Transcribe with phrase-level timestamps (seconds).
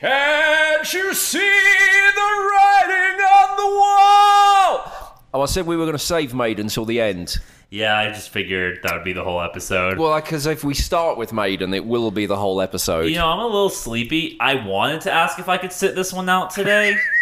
[0.00, 5.18] Can't you see the writing on the wall?
[5.34, 7.38] Oh, I said we were going to save Maiden until the end.
[7.70, 9.98] Yeah, I just figured that would be the whole episode.
[9.98, 13.06] Well, because if we start with Maiden, it will be the whole episode.
[13.10, 14.36] you know, I'm a little sleepy.
[14.38, 16.96] I wanted to ask if I could sit this one out today.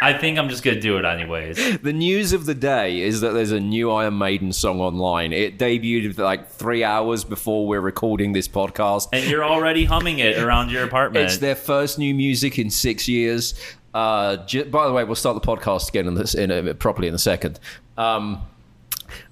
[0.00, 1.78] I think I'm just gonna do it anyways.
[1.82, 5.32] The news of the day is that there's a new Iron Maiden song online.
[5.32, 9.08] It debuted like three hours before we're recording this podcast.
[9.12, 11.24] And you're already humming it around your apartment.
[11.26, 13.54] It's their first new music in six years.
[13.94, 17.08] Uh, j- by the way, we'll start the podcast again in this in a, properly
[17.08, 17.58] in a second.
[17.96, 18.42] Um,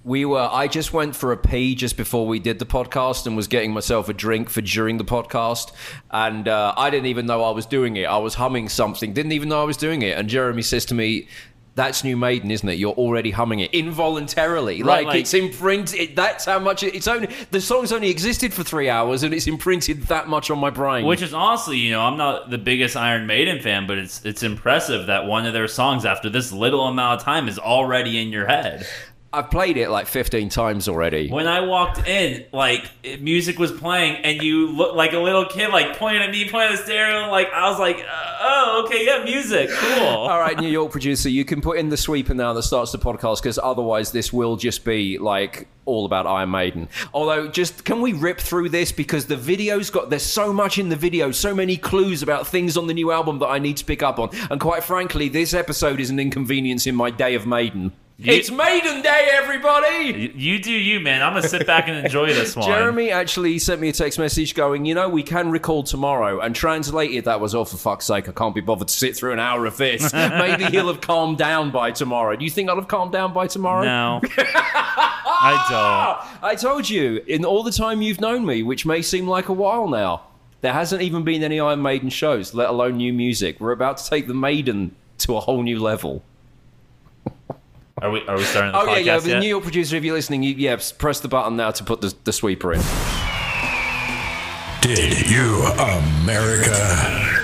[0.05, 0.49] we were.
[0.51, 3.73] I just went for a pee just before we did the podcast and was getting
[3.73, 5.73] myself a drink for during the podcast,
[6.11, 8.05] and uh, I didn't even know I was doing it.
[8.05, 10.95] I was humming something, didn't even know I was doing it, and Jeremy says to
[10.95, 11.29] me.
[11.75, 12.79] That's New Maiden, isn't it?
[12.79, 16.01] You're already humming it involuntarily, Right, like, like- it's imprinted.
[16.01, 17.29] It, that's how much it, it's only.
[17.51, 21.05] The song's only existed for three hours, and it's imprinted that much on my brain.
[21.05, 24.43] Which is honestly, you know, I'm not the biggest Iron Maiden fan, but it's it's
[24.43, 28.29] impressive that one of their songs after this little amount of time is already in
[28.29, 28.87] your head.
[29.37, 31.29] I've played it like 15 times already.
[31.29, 35.69] When I walked in, like music was playing, and you look like a little kid,
[35.69, 37.31] like pointing at me, pointing at the stereo.
[37.31, 41.29] Like I was like, uh, "Oh, okay, yeah, music, cool." All right, New York producer,
[41.29, 44.57] you can put in the sweeper now that starts the podcast because otherwise this will
[44.57, 46.89] just be like all about Iron Maiden.
[47.13, 50.89] Although, just can we rip through this because the video's got there's so much in
[50.89, 53.85] the video, so many clues about things on the new album that I need to
[53.85, 57.47] pick up on, and quite frankly, this episode is an inconvenience in my day of
[57.47, 57.93] Maiden.
[58.19, 60.33] You- it's Maiden Day, everybody!
[60.35, 61.23] You do you, man.
[61.23, 62.65] I'm gonna sit back and enjoy this one.
[62.67, 66.41] Jeremy actually sent me a text message going, you know, we can record tomorrow.
[66.41, 69.33] And translated, that was, oh, for fuck's sake, I can't be bothered to sit through
[69.33, 70.13] an hour of this.
[70.15, 72.37] Maybe he'll have calmed down by tomorrow.
[72.37, 73.85] Do you think I'll have calmed down by tomorrow?
[73.85, 75.67] No, I
[76.33, 76.43] don't.
[76.43, 79.53] I told you, in all the time you've known me, which may seem like a
[79.53, 80.23] while now,
[80.63, 83.61] there hasn't even been any Iron Maiden shows, let alone new music.
[83.61, 86.23] We're about to take the Maiden to a whole new level.
[88.01, 88.09] Don't.
[88.09, 89.19] Are we are we starting the Oh, yeah, podcast yeah.
[89.19, 89.41] The yet?
[89.41, 92.15] New York producer, if you're listening, you, yeah, press the button now to put the,
[92.25, 92.81] the sweeper in.
[94.83, 95.65] Did you,
[96.23, 97.36] America?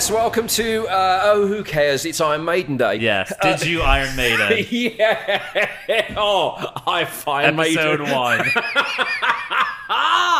[0.00, 2.06] Yes, welcome to uh, Oh Who Cares?
[2.06, 2.94] It's Iron Maiden Day.
[2.94, 3.34] Yes.
[3.42, 4.66] Did you Iron Maiden?
[4.70, 6.14] yeah.
[6.16, 6.54] Oh,
[6.86, 8.16] I Iron Episode Maiden.
[8.16, 8.46] one.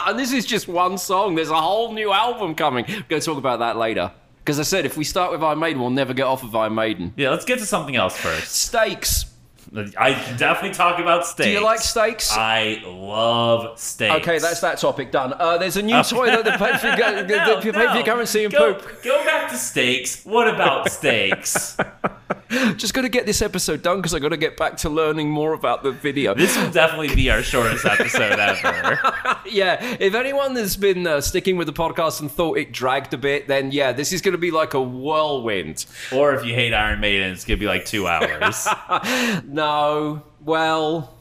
[0.09, 1.35] And this is just one song.
[1.35, 2.87] There's a whole new album coming.
[2.89, 4.11] We're going to talk about that later.
[4.39, 6.75] Because I said if we start with Iron Maiden, we'll never get off of Iron
[6.75, 7.13] Maiden.
[7.19, 8.51] Yeah, let's get to something else first.
[8.53, 9.30] Steaks.
[9.73, 11.47] I can definitely talk about steaks.
[11.47, 12.33] Do you like steaks?
[12.33, 14.15] I love steaks.
[14.17, 15.33] Okay, that's that topic done.
[15.39, 17.95] Uh, there's a new toy that the pay for the, the, No, the pay for
[17.95, 18.03] no.
[18.03, 19.03] currency and go, poop.
[19.05, 20.25] Go back to steaks.
[20.25, 21.77] What about steaks?
[22.77, 25.31] Just got to get this episode done because I got to get back to learning
[25.31, 26.35] more about the video.
[26.35, 28.99] this will definitely be our shortest episode ever.
[29.47, 33.19] yeah, if anyone has been uh, sticking with the podcast and thought it dragged a
[33.19, 35.87] bit, then yeah, this is going to be like a whirlwind.
[36.13, 38.67] Or if you hate Iron Maiden, it's gonna be like two hours.
[39.45, 41.15] No, well,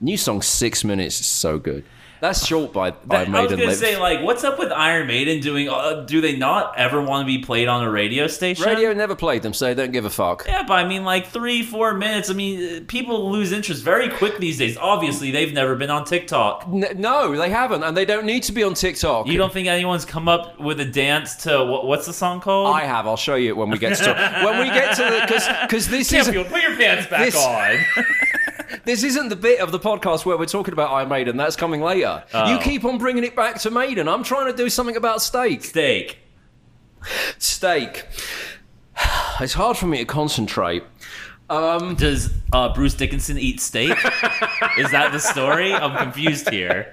[0.00, 1.84] new song six minutes is so good.
[2.22, 3.74] That's short by by That- I was gonna Live.
[3.76, 5.68] say, like, what's up with Iron Maiden doing?
[5.68, 8.64] Uh, do they not ever want to be played on a radio station?
[8.64, 10.44] Radio never played them, so they don't give a fuck.
[10.46, 12.30] Yeah, but I mean, like three, four minutes.
[12.30, 14.76] I mean, uh, people lose interest very quick these days.
[14.78, 16.68] Obviously, they've never been on TikTok.
[16.72, 19.26] N- no, they haven't, and they don't need to be on TikTok.
[19.26, 22.72] You don't think anyone's come up with a dance to what, what's the song called?
[22.72, 23.08] I have.
[23.08, 25.88] I'll show you it when we get to when we get to the because because
[25.88, 27.78] this is put your pants back This- on.
[28.84, 31.36] this isn't the bit of the podcast where we're talking about Iron Maiden.
[31.36, 32.24] That's coming later.
[32.32, 32.52] Oh.
[32.52, 34.08] You keep on bringing it back to Maiden.
[34.08, 35.64] I'm trying to do something about steak.
[35.64, 36.18] Steak.
[37.38, 38.06] Steak.
[39.40, 40.84] It's hard for me to concentrate.
[41.50, 43.90] Um, Does uh, Bruce Dickinson eat steak?
[44.78, 45.72] Is that the story?
[45.72, 46.92] I'm confused here.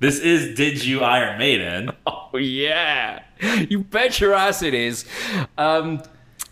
[0.00, 1.90] This is Did You Iron Maiden?
[2.06, 3.22] Oh yeah,
[3.68, 5.04] you bet your ass it is.
[5.56, 6.02] Um,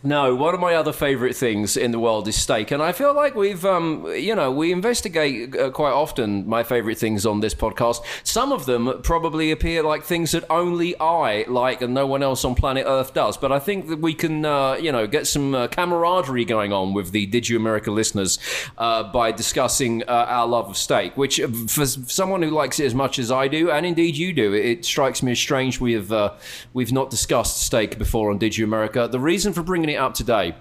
[0.02, 3.14] no, one of my other favourite things in the world is steak, and I feel
[3.14, 7.54] like we've, um, you know, we investigate uh, quite often my favourite things on this
[7.54, 8.02] podcast.
[8.24, 12.44] Some of them probably appear like things that only I like and no one else
[12.44, 13.36] on planet Earth does.
[13.36, 16.94] But I think that we can, uh, you know, get some uh, camaraderie going on
[16.94, 18.40] with the Did You America listeners
[18.78, 22.86] uh, by discussing uh, our love of steak, which uh, for someone who likes it
[22.86, 25.92] as much as I do, and indeed you do, it, strikes me as strange we
[25.92, 26.36] have
[26.72, 29.06] we've not discussed steak before on Did You America.
[29.06, 30.54] The reason for bringing it up today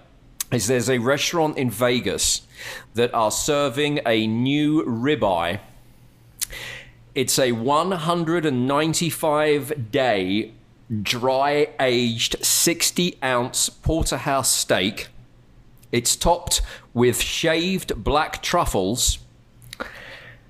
[0.51, 2.41] is there's a restaurant in Vegas
[2.93, 5.59] that are serving a new ribeye.
[7.15, 10.51] It's a 195 day
[11.01, 15.07] dry aged 60 ounce porterhouse steak.
[15.91, 16.61] It's topped
[16.93, 19.19] with shaved black truffles.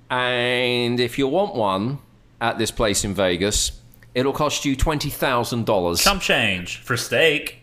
[0.10, 2.00] And if you want one
[2.40, 3.80] at this place in Vegas,
[4.14, 6.04] it'll cost you $20,000.
[6.04, 7.61] Chump change for steak.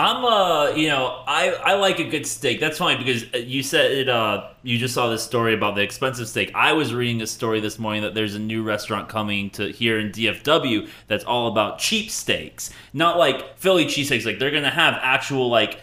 [0.00, 2.58] I'm uh, you know, I I like a good steak.
[2.58, 4.08] That's fine because uh, you said it.
[4.08, 6.50] Uh, you just saw this story about the expensive steak.
[6.54, 9.98] I was reading a story this morning that there's a new restaurant coming to here
[9.98, 14.24] in DFW that's all about cheap steaks, not like Philly cheesesteaks.
[14.24, 15.78] Like they're gonna have actual like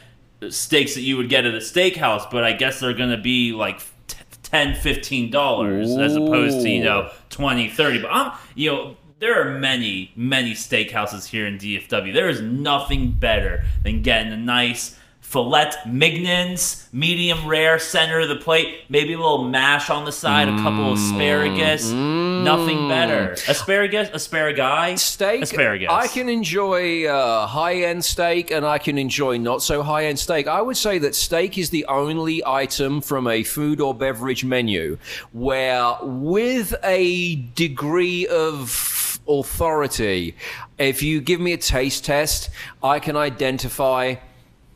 [0.49, 3.79] steaks that you would get at a steakhouse, but I guess they're gonna be like.
[4.07, 8.95] t- 10 15 dollars as opposed to you know 20 30 but i'm you know
[9.19, 12.13] there are many, many steakhouses here in DFW.
[12.13, 18.35] There is nothing better than getting a nice fillet mignons, medium rare, center of the
[18.37, 21.91] plate, maybe a little mash on the side, a couple of asparagus.
[21.91, 23.33] Nothing better.
[23.47, 25.89] Asparagus, asparagus, steak asparagus.
[25.91, 30.61] i can enjoy uh, high-end steak and i can enjoy not so high-end steak i
[30.61, 34.97] would say that steak is the only item from a food or beverage menu
[35.33, 38.69] where with a degree of
[39.27, 40.35] authority
[40.77, 42.49] if you give me a taste test
[42.83, 44.15] i can identify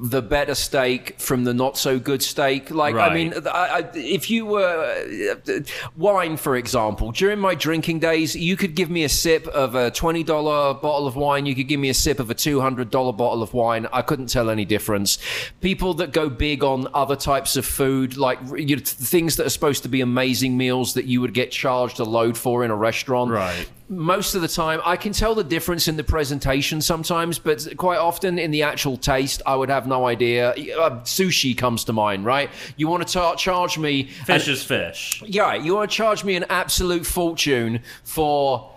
[0.04, 2.72] the better steak from the not so good steak.
[2.72, 5.60] Like, I mean, I, I, if you were uh,
[5.96, 9.92] wine, for example, during my drinking days, you could give me a sip of a
[9.92, 11.46] twenty dollar bottle of wine.
[11.46, 13.88] You could give me a sip of a two hundred dollar bottle of wine.
[13.94, 15.20] I couldn't tell any difference.
[15.62, 19.52] People that go big on other types of food, like you know, things that are
[19.52, 22.76] supposed to be amazing meals that you would get charged a load for in a
[22.76, 23.70] restaurant, Right.
[23.92, 27.98] Most of the time i can tell the difference in the presentation sometimes but quite
[28.00, 32.24] often in the actual taste i would have no idea uh, sushi comes to mind
[32.26, 35.22] right you want to tar- charge me fish is fish.
[35.28, 38.72] yeah you want to charge me an absolute fortune for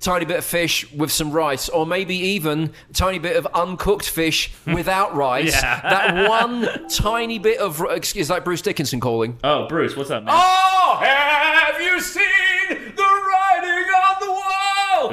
[0.00, 4.08] tiny bit of fish with some rice or maybe even a tiny bit of uncooked
[4.08, 5.80] fish without rice Yeah.
[5.82, 7.82] that one tiny bit of
[8.14, 10.34] is that bruce dickinson calling Oh, Bruce, what's up, man?
[10.34, 12.22] oh have you seen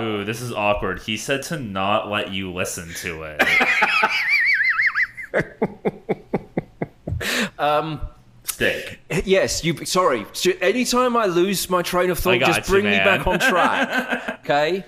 [0.04, 1.02] Ooh, this is awkward.
[1.02, 3.42] He said to not let you listen to it.
[7.60, 8.02] um,
[8.44, 9.00] Stick.
[9.26, 9.86] Yes, you.
[9.86, 10.26] Sorry.
[10.34, 13.40] So Anytime I lose my train of thought, got just you, bring me back on
[13.40, 14.30] track.
[14.44, 14.84] Okay.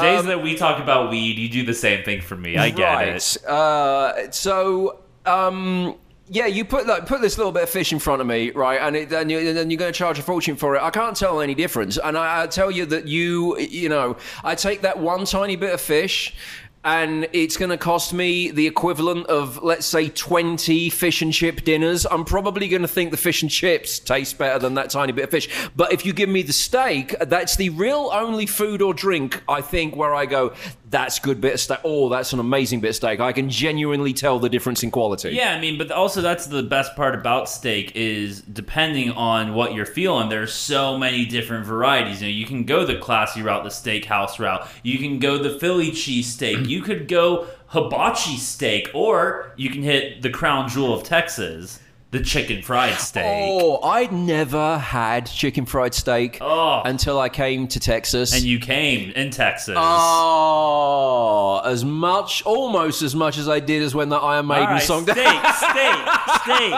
[0.00, 2.56] Days that we talk about weed, you do the same thing for me.
[2.56, 3.08] I get right.
[3.08, 3.44] it.
[3.44, 5.96] Uh, so, um,
[6.28, 8.80] yeah, you put like put this little bit of fish in front of me, right,
[8.80, 10.82] and, it, you, and then you're going to charge a fortune for it.
[10.82, 14.56] I can't tell any difference, and I, I tell you that you, you know, I
[14.56, 16.34] take that one tiny bit of fish.
[16.84, 21.64] And it's going to cost me the equivalent of, let's say, 20 fish and chip
[21.64, 22.06] dinners.
[22.06, 25.24] I'm probably going to think the fish and chips taste better than that tiny bit
[25.24, 25.48] of fish.
[25.74, 29.62] But if you give me the steak, that's the real only food or drink, I
[29.62, 30.54] think, where I go,
[30.88, 31.80] that's good bit of steak.
[31.82, 33.18] Oh, that's an amazing bit of steak.
[33.18, 35.30] I can genuinely tell the difference in quality.
[35.30, 39.74] Yeah, I mean, but also that's the best part about steak is depending on what
[39.74, 40.28] you're feeling.
[40.28, 42.22] There's so many different varieties.
[42.22, 44.68] You know, you can go the classy route, the steakhouse route.
[44.84, 46.66] You can go the Philly cheese steak.
[46.76, 52.20] you could go hibachi steak, or you can hit the crown jewel of Texas, the
[52.20, 53.24] chicken fried steak.
[53.26, 56.82] Oh, I'd never had chicken fried steak Oh.
[56.84, 58.32] until I came to Texas.
[58.34, 59.76] And you came in Texas.
[59.78, 64.82] Oh, as much, almost as much as I did as when the Iron Maiden right,
[64.82, 65.02] song.
[65.02, 65.16] steak,
[65.56, 65.94] steak,
[66.42, 66.74] steak.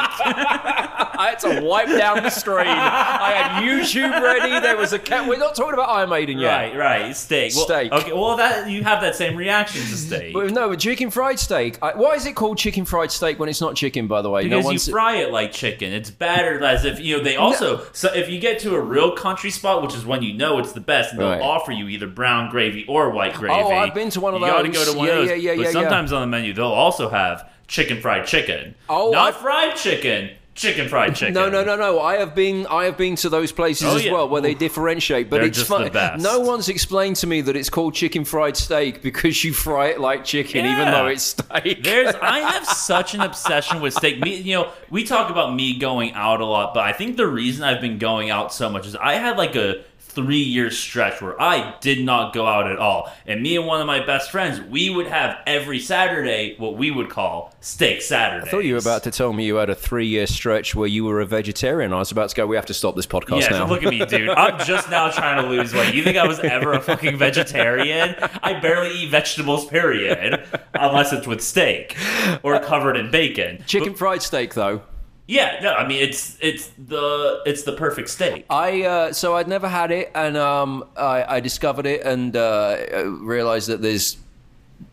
[1.19, 2.67] I had to wipe down the screen.
[2.69, 4.61] I had YouTube ready.
[4.61, 5.29] There was a cat.
[5.29, 6.49] We're not talking about Iron Maiden yet.
[6.49, 7.53] Right, right, steak.
[7.57, 7.93] Well, Steak.
[7.93, 10.33] Okay, well that you have that same reaction to steak.
[10.33, 11.79] But no, but chicken fried steak.
[11.83, 14.07] I, why is it called chicken fried steak when it's not chicken?
[14.07, 15.93] By the way, Because no you fry it like chicken.
[15.93, 19.13] It's battered as if you know they also so if you get to a real
[19.17, 21.43] country spot, which is when you know it's the best, and they'll Right.
[21.43, 23.55] offer you either brown gravy or white oh, gravy.
[23.61, 24.87] Oh, I've been to one of you those.
[24.87, 25.29] go to one Yeah, of those.
[25.29, 25.73] yeah, yeah, but yeah, yeah.
[25.73, 28.75] sometimes on the menu they'll also have chicken fried chicken.
[28.89, 31.35] Oh, not I've- fried chicken, chicken fried chicken.
[31.35, 32.01] No, no, no, no.
[32.01, 34.13] I have been, I have been to those places Oh, as yeah.
[34.13, 35.31] well where they differentiate.
[35.31, 35.91] But They're it's fun.
[36.21, 40.01] No one's explained to me that it's called chicken fried steak because you fry it
[40.01, 41.83] like chicken, even though it's steak.
[41.83, 44.21] There's I have such an obsession with steak.
[44.21, 47.27] Me, you know, we talk about me going out a lot, but I think the
[47.27, 51.21] reason I've been going out so much is I had like a three year stretch
[51.23, 53.13] where I did not go out at all.
[53.27, 56.91] And me and one of my best friends, we would have every Saturday what we
[56.91, 58.47] would call steak Saturday.
[58.47, 61.05] I thought you were about to tell me you had a three-year stretch where you
[61.05, 61.93] were a vegetarian.
[61.93, 62.47] I was about to go.
[62.47, 63.69] We have to stop this podcast Yeah, now.
[63.69, 64.31] look at me, dude.
[64.31, 65.95] I'm just now trying to lose weight.
[65.95, 68.15] You think I was ever a fucking vegetarian?
[68.43, 70.43] I barely eat vegetables, period.
[70.75, 71.97] Unless it's with steak
[72.43, 73.63] or covered in bacon.
[73.67, 74.83] Chicken fried steak, though.
[75.29, 78.47] Yeah, no, I mean it's it's the it's the perfect steak.
[78.49, 83.05] I uh, so I'd never had it, and um, I, I discovered it and uh,
[83.21, 84.17] realized that there's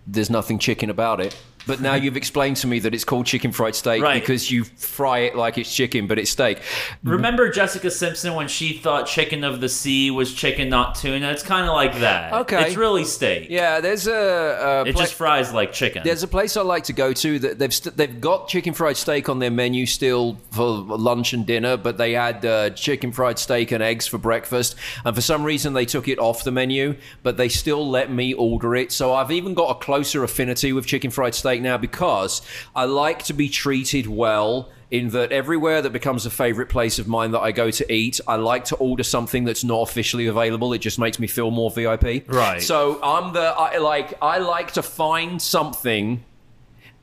[0.06, 1.38] there's nothing chicken about it.
[1.68, 4.22] But now you've explained to me that it's called chicken fried steak Right.
[4.22, 6.62] because you fry it like it's chicken, but it's steak.
[7.04, 11.32] Remember Jessica Simpson when she thought chicken of the sea was chicken, not tuna?
[11.32, 12.34] It's kind of like that.
[12.34, 12.68] Okay.
[12.68, 13.48] it's really steak.
[13.50, 16.04] Yeah, there's a, a it pla- just fries like chicken.
[16.04, 18.98] There's a place I like to go to that they've st- they've got chicken fried
[18.98, 23.40] steak on their menu still for lunch and dinner, but they had uh, chicken fried
[23.40, 26.96] steak and eggs for breakfast, and for some reason they took it off the menu,
[27.24, 28.92] but they still let me order it.
[28.92, 32.42] So I've even got a closer affinity with chicken fried steak now because
[32.76, 34.70] I like to be treated well.
[34.92, 38.22] In that everywhere that becomes a favorite place of mine that I go to eat,
[38.28, 40.72] I like to order something that's not officially available.
[40.74, 42.24] It just makes me feel more VIP.
[42.28, 42.62] Right.
[42.62, 46.24] So I'm the I like I like to find something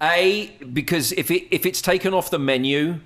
[0.01, 3.01] a because if it if it's taken off the menu,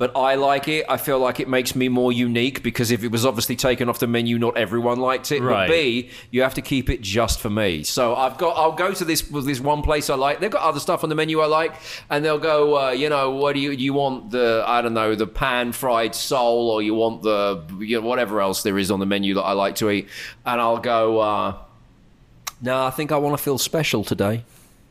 [0.00, 3.12] but I like it, I feel like it makes me more unique because if it
[3.12, 5.42] was obviously taken off the menu, not everyone liked it.
[5.42, 5.66] Right.
[5.66, 7.82] But B, you have to keep it just for me.
[7.82, 10.40] So I've got I'll go to this this one place I like.
[10.40, 11.74] They've got other stuff on the menu I like,
[12.08, 15.14] and they'll go, uh, you know, what do you you want the I don't know
[15.14, 19.00] the pan fried sole or you want the you know, whatever else there is on
[19.00, 20.08] the menu that I like to eat,
[20.46, 21.18] and I'll go.
[21.18, 21.58] Uh,
[22.62, 24.44] no, I think I want to feel special today.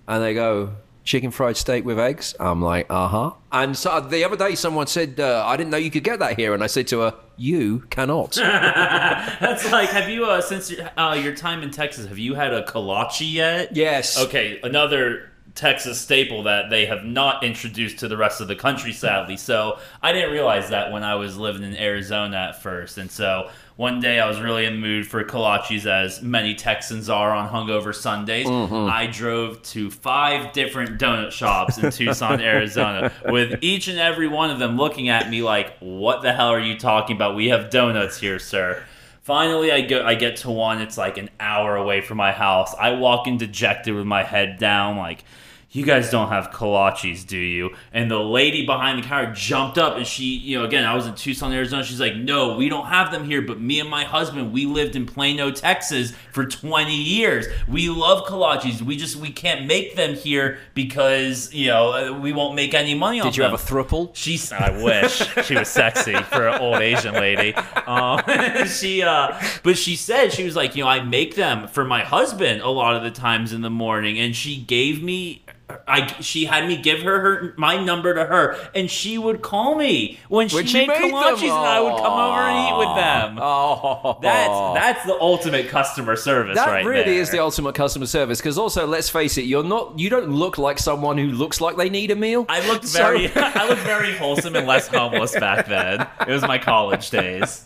[0.07, 2.35] And they go, chicken fried steak with eggs?
[2.39, 3.31] I'm like, uh huh.
[3.51, 6.37] And so the other day, someone said, uh, I didn't know you could get that
[6.37, 6.53] here.
[6.53, 8.33] And I said to her, You cannot.
[8.35, 12.53] That's like, have you uh, since your, uh, your time in Texas, have you had
[12.53, 13.75] a kolache yet?
[13.75, 14.17] yes.
[14.19, 18.93] Okay, another Texas staple that they have not introduced to the rest of the country,
[18.93, 19.35] sadly.
[19.35, 22.97] So I didn't realize that when I was living in Arizona at first.
[22.97, 27.09] And so one day I was really in the mood for kolaches, as many Texans
[27.09, 28.45] are on hungover Sundays.
[28.45, 28.91] Mm-hmm.
[28.91, 34.51] I drove to five different donut shops in Tucson, Arizona, with each and every one
[34.51, 37.37] of them looking at me like, "What the hell are you talking about?
[37.37, 38.83] We have donuts here, sir."
[39.21, 40.05] Finally, I go.
[40.05, 40.81] I get to one.
[40.81, 42.75] It's like an hour away from my house.
[42.77, 45.23] I walk in dejected with my head down, like,
[45.71, 49.97] "You guys don't have kolaches, do you?" And the lady behind the counter jumped up,
[49.97, 51.83] and she, you know, again, I was in Tucson, Arizona.
[51.83, 54.95] She's like, "No, we don't have them here." But me and my husband, we lived
[54.95, 57.45] in Plano, Texas, for 20 years.
[57.67, 58.81] We love kolaches.
[58.81, 63.19] We just we can't make them here because you know we won't make any money
[63.19, 63.51] on Did you them.
[63.51, 64.15] have a thruple?
[64.15, 64.51] She's.
[64.51, 67.53] I wish she was sexy for an old Asian lady.
[67.85, 68.21] Um,
[68.67, 72.03] she, uh, but she said she was like, you know, I make them for my
[72.03, 75.43] husband a lot of the times in the morning, and she gave me.
[75.87, 79.75] I she had me give her her my number to her, and she would call
[79.75, 82.77] me when she When she made made kolaches, and I would come over and eat
[82.87, 83.39] with them.
[83.41, 84.19] Oh.
[84.21, 87.21] That's that's the ultimate customer service, That right really there.
[87.21, 90.57] is the ultimate customer service because also let's face it you're not you don't look
[90.57, 93.81] like someone who looks like they need a meal I looked So- very, I looked
[93.81, 96.07] very wholesome and less homeless back then.
[96.27, 97.65] It was my college days.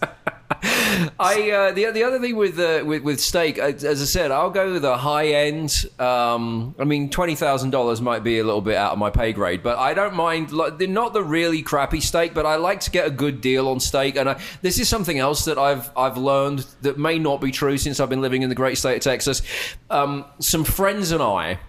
[1.19, 4.31] I uh, the the other thing with uh, with with steak, uh, as I said,
[4.31, 5.85] I'll go with the high end.
[5.99, 9.33] Um, I mean, twenty thousand dollars might be a little bit out of my pay
[9.33, 10.51] grade, but I don't mind.
[10.51, 13.79] Like, not the really crappy steak, but I like to get a good deal on
[13.79, 14.15] steak.
[14.15, 17.77] And I, this is something else that I've I've learned that may not be true
[17.77, 19.41] since I've been living in the great state of Texas.
[19.89, 21.59] Um, some friends and I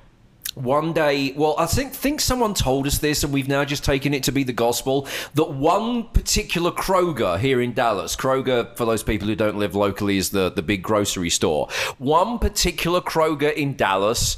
[0.55, 4.15] one day well i think think someone told us this and we've now just taken
[4.15, 9.03] it to be the gospel that one particular kroger here in dallas kroger for those
[9.03, 11.69] people who don't live locally is the, the big grocery store.
[11.99, 14.37] One particular kroger in dallas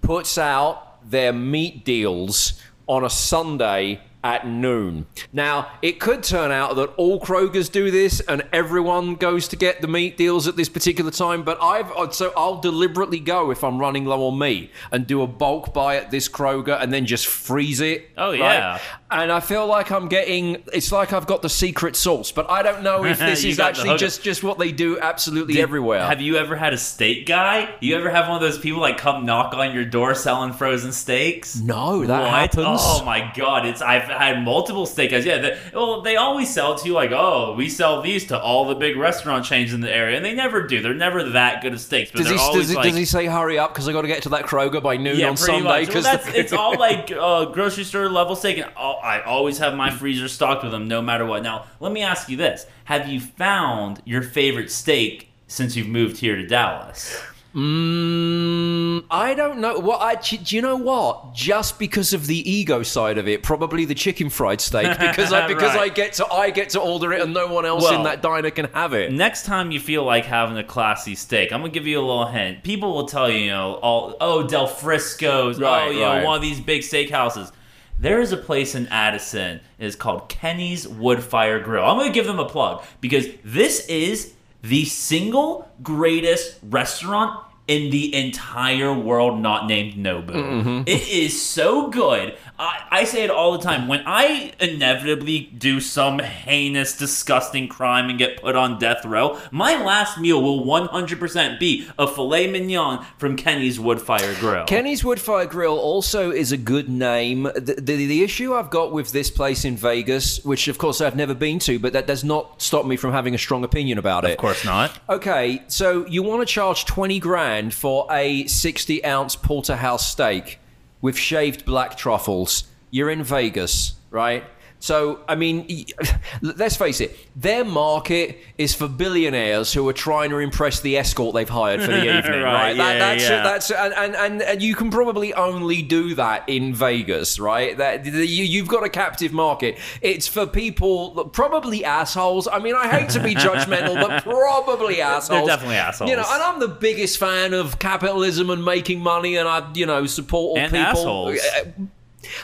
[0.00, 5.06] puts out their meat deals on a sunday at noon.
[5.32, 9.80] Now, it could turn out that all Krogers do this and everyone goes to get
[9.80, 13.64] the meat deals at this particular time, but I've uh, so I'll deliberately go if
[13.64, 17.06] I'm running low on meat and do a bulk buy at this Kroger and then
[17.06, 18.10] just freeze it.
[18.16, 18.38] Oh, right?
[18.38, 18.78] yeah.
[19.10, 22.62] And I feel like I'm getting it's like I've got the secret sauce, but I
[22.62, 26.04] don't know if this is actually just just what they do absolutely Did- everywhere.
[26.06, 27.74] Have you ever had a steak guy?
[27.80, 30.92] You ever have one of those people like come knock on your door selling frozen
[30.92, 31.56] steaks?
[31.56, 32.30] no, that What?
[32.30, 32.80] happens.
[32.82, 33.66] Oh my god!
[33.66, 35.24] It's I've had multiple steak guys.
[35.24, 38.66] Yeah, they, well, they always sell to you like, oh, we sell these to all
[38.66, 40.80] the big restaurant chains in the area, and they never do.
[40.82, 42.10] They're never that good of steaks.
[42.10, 44.02] But Does he, always does, he, like, does he say hurry up because I got
[44.02, 45.62] to get to that Kroger by noon yeah, on Sunday?
[45.62, 45.94] much.
[45.94, 49.90] Well, it's all like uh, grocery store level steak, and all, I always have my
[49.90, 51.42] freezer stocked with them, no matter what.
[51.42, 56.18] Now, let me ask you this: Have you found your favorite steak since you've moved
[56.18, 57.22] here to Dallas?
[57.54, 59.78] Mm, I don't know.
[59.78, 61.34] What I do you know what?
[61.34, 65.46] Just because of the ego side of it, probably the chicken fried steak because I
[65.46, 65.90] because Right.
[65.90, 68.50] I get to I get to order it and no one else in that diner
[68.50, 69.12] can have it.
[69.12, 72.26] Next time you feel like having a classy steak, I'm gonna give you a little
[72.26, 72.62] hint.
[72.62, 76.20] People will tell you, you know, all oh Del Frisco's, Right, oh you right.
[76.20, 77.52] know, one of these big steakhouses.
[77.98, 79.60] There is a place in Addison.
[79.78, 81.84] It's called Kenny's Woodfire Grill.
[81.84, 84.32] I'm gonna give them a plug because this is
[84.62, 87.38] the single greatest restaurant
[87.68, 90.32] in the entire world not named Nobu.
[90.32, 90.82] Mm-hmm.
[90.86, 92.36] It is so good.
[92.58, 93.86] I, I say it all the time.
[93.86, 99.82] When I inevitably do some heinous, disgusting crime and get put on death row, my
[99.82, 104.64] last meal will 100% be a filet mignon from Kenny's Woodfire Grill.
[104.64, 107.44] Kenny's Woodfire Grill also is a good name.
[107.44, 111.16] The, the, the issue I've got with this place in Vegas, which of course I've
[111.16, 114.24] never been to, but that does not stop me from having a strong opinion about
[114.24, 114.32] it.
[114.32, 114.98] of course not.
[115.08, 120.58] Okay, so you want to charge 20 grand for a 60 ounce porterhouse steak
[121.00, 122.64] with shaved black truffles.
[122.90, 124.44] You're in Vegas, right?
[124.82, 125.86] So, I mean,
[126.42, 131.36] let's face it, their market is for billionaires who are trying to impress the escort
[131.36, 132.76] they've hired for the evening, right?
[132.76, 133.42] Right, yeah, that's yeah.
[133.44, 137.76] that's and, and, and, and you can probably only do that in Vegas, right?
[137.78, 139.78] That you, you've got a captive market.
[140.00, 142.48] It's for people, probably assholes.
[142.48, 145.46] I mean, I hate to be judgmental, but probably assholes.
[145.46, 146.10] They're definitely assholes.
[146.10, 149.86] You know, and I'm the biggest fan of capitalism and making money, and I, you
[149.86, 150.86] know, support all And people.
[150.88, 151.38] assholes.
[151.38, 151.70] Uh,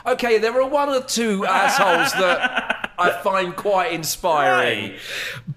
[0.07, 4.91] Okay, there are one or two assholes that I find quite inspiring.
[4.93, 4.99] Right.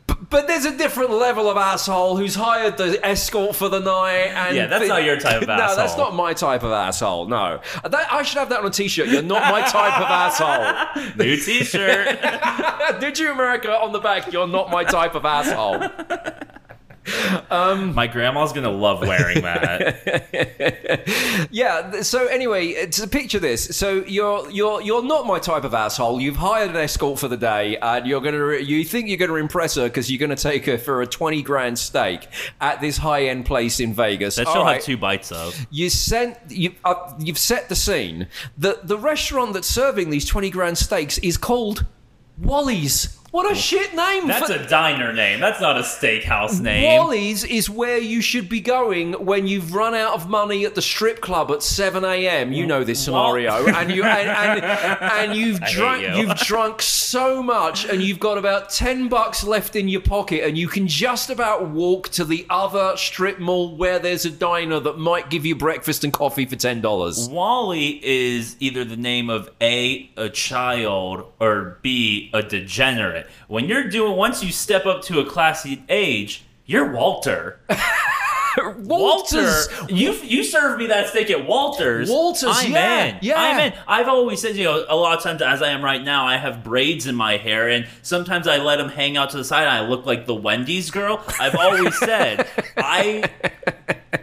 [0.08, 4.32] B- But there's a different level of asshole who's hired the escort for the night.
[4.34, 5.68] And Yeah, that's not your type of asshole.
[5.76, 7.28] no, that's not my type of asshole.
[7.28, 9.08] No, that, I should have that on a T-shirt.
[9.10, 11.14] You're not my type of asshole.
[11.18, 12.20] New T-shirt.
[13.02, 13.78] Did you, America?
[13.78, 15.80] On the back, you're not my type of asshole.
[17.52, 21.08] My grandma's gonna love wearing that.
[21.52, 22.02] Yeah.
[22.02, 23.76] So anyway, it's picture this.
[23.76, 26.22] So you're you're you're not my type of asshole.
[26.22, 29.76] You've hired an escort for the day, and you're gonna you think you're gonna impress
[29.76, 32.28] her because you're gonna take her for a twenty grand steak
[32.62, 34.36] at this high end place in Vegas.
[34.36, 34.76] That All she'll right.
[34.76, 35.56] have two bites of.
[35.72, 38.28] You sent you uh, you've set the scene.
[38.58, 41.86] The the restaurant that's serving these twenty grand steaks is called
[42.38, 43.18] Wally's.
[43.32, 43.54] What a oh.
[43.54, 44.28] shit name!
[44.28, 45.40] That's for- a diner name.
[45.40, 46.84] That's not a steakhouse name.
[46.84, 50.82] Wally's is where you should be going when you've run out of money at the
[50.82, 52.52] strip club at 7 a.m.
[52.52, 56.10] You know this scenario, and you and, and, and you've I drunk you.
[56.16, 60.58] you've drunk so much, and you've got about 10 bucks left in your pocket, and
[60.58, 64.98] you can just about walk to the other strip mall where there's a diner that
[64.98, 67.30] might give you breakfast and coffee for ten dollars.
[67.30, 73.21] Wally is either the name of A, a child, or B, a degenerate.
[73.48, 77.60] When you're doing, once you step up to a classy age, you're Walter.
[78.58, 79.68] Walters.
[79.72, 82.10] Walter, you you served me that steak at Walters.
[82.10, 83.20] Walters, I'm yeah, in.
[83.22, 83.42] yeah.
[83.42, 83.74] I'm in.
[83.88, 86.38] I've always said, you know, a lot of times as I am right now, I
[86.38, 89.64] have braids in my hair, and sometimes I let them hang out to the side,
[89.64, 91.24] and I look like the Wendy's girl.
[91.40, 93.30] I've always said, I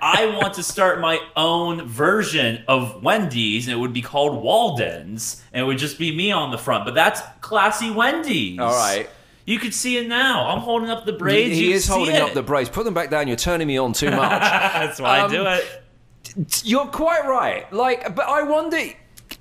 [0.03, 5.43] I want to start my own version of Wendy's, and it would be called Walden's,
[5.53, 6.85] and it would just be me on the front.
[6.85, 8.59] But that's classy Wendy's.
[8.59, 9.09] All right.
[9.47, 10.47] You could see it now.
[10.49, 11.57] I'm holding up the braids.
[11.57, 12.21] He you is holding it.
[12.23, 12.69] up the braids.
[12.69, 13.29] Put them back down.
[13.29, 14.19] You're turning me on too much.
[14.43, 16.63] That's why Um, I do it.
[16.65, 17.73] You're quite right.
[17.73, 18.79] Like, but I wonder,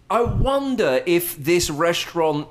[0.09, 2.47] I wonder if this restaurant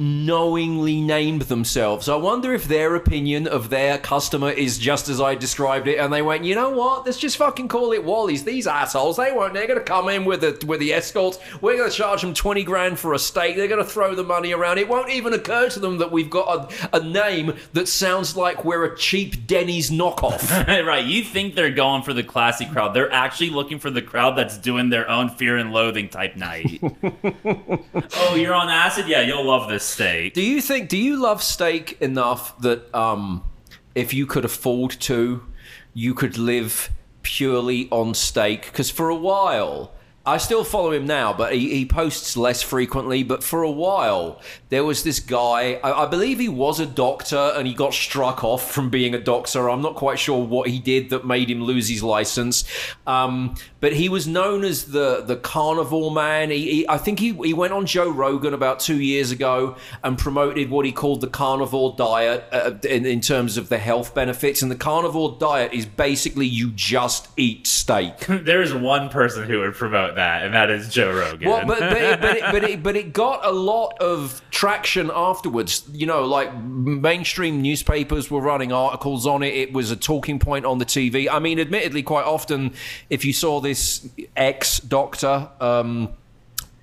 [0.00, 2.08] knowingly named themselves.
[2.08, 6.10] I wonder if their opinion of their customer is just as I described it, and
[6.10, 7.04] they went, you know what?
[7.04, 8.42] Let's just fucking call it Wally's.
[8.42, 9.52] These assholes, they won't.
[9.52, 11.38] They're gonna come in with the with the escorts.
[11.60, 13.56] We're gonna charge them twenty grand for a steak.
[13.56, 14.78] They're gonna throw the money around.
[14.78, 18.64] It won't even occur to them that we've got a, a name that sounds like
[18.64, 20.66] we're a cheap Denny's knockoff.
[20.86, 22.94] right, you think they're going for the classy crowd.
[22.94, 26.80] They're actually looking for the crowd that's doing their own fear and loathing type night.
[28.14, 29.06] oh, you're on acid?
[29.06, 30.34] Yeah, you'll love this steak.
[30.34, 30.88] Do you think?
[30.88, 33.44] Do you love steak enough that um,
[33.94, 35.44] if you could afford to,
[35.94, 36.90] you could live
[37.22, 38.66] purely on steak?
[38.66, 39.92] Because for a while,
[40.26, 43.22] I still follow him now, but he, he posts less frequently.
[43.22, 45.80] But for a while, there was this guy.
[45.82, 49.18] I, I believe he was a doctor, and he got struck off from being a
[49.18, 49.70] doctor.
[49.70, 52.64] I'm not quite sure what he did that made him lose his license.
[53.06, 56.50] Um, but he was known as the the carnivore man.
[56.50, 60.18] He, he, I think he, he went on Joe Rogan about two years ago and
[60.18, 64.60] promoted what he called the carnivore diet uh, in, in terms of the health benefits.
[64.60, 68.26] And the carnivore diet is basically you just eat steak.
[68.50, 71.48] There is one person who would promote about that, and that is Joe Rogan.
[71.48, 75.10] Well, but but it, but, it, but, it, but it got a lot of traction
[75.14, 75.84] afterwards.
[75.92, 79.54] You know, like mainstream newspapers were running articles on it.
[79.54, 81.28] It was a talking point on the TV.
[81.30, 82.74] I mean, admittedly, quite often,
[83.08, 85.48] if you saw this ex doctor.
[85.60, 86.10] Um,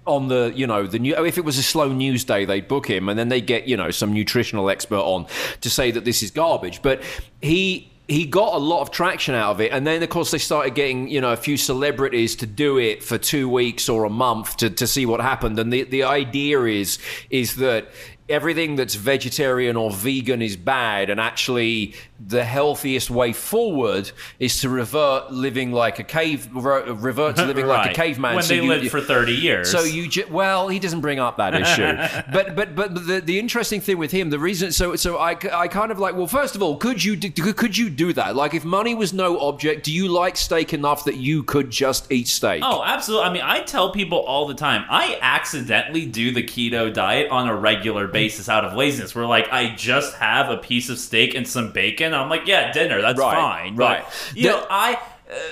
[0.05, 2.87] on the you know the new if it was a slow news day they'd book
[2.87, 5.27] him and then they get you know some nutritional expert on
[5.59, 7.03] to say that this is garbage but
[7.41, 9.71] he he got a lot of traction out of it.
[9.71, 13.03] And then of course they started getting you know a few celebrities to do it
[13.03, 15.59] for two weeks or a month to, to see what happened.
[15.59, 17.89] And the, the idea is is that
[18.29, 24.67] everything that's vegetarian or vegan is bad and actually the healthiest way forward is to
[24.69, 28.67] revert living like a cave revert to living like a caveman when So they you-
[28.69, 29.71] lived for 30 years.
[29.71, 33.39] so you ju- well, he doesn't bring up that issue, but but but the, the
[33.39, 36.55] interesting thing with him, the reason so so I, I kind of like well, first
[36.55, 38.35] of all, could you do, could you do that?
[38.35, 42.11] Like, if money was no object, do you like steak enough that you could just
[42.11, 42.61] eat steak?
[42.65, 43.27] Oh, absolutely.
[43.29, 47.47] I mean, I tell people all the time, I accidentally do the keto diet on
[47.47, 48.16] a regular basis
[48.49, 52.13] out of laziness, where like I just have a piece of steak and some bacon.
[52.13, 53.75] I'm like, yeah, dinner, that's Right, fine.
[53.75, 54.03] right.
[54.03, 54.99] But, you know, I.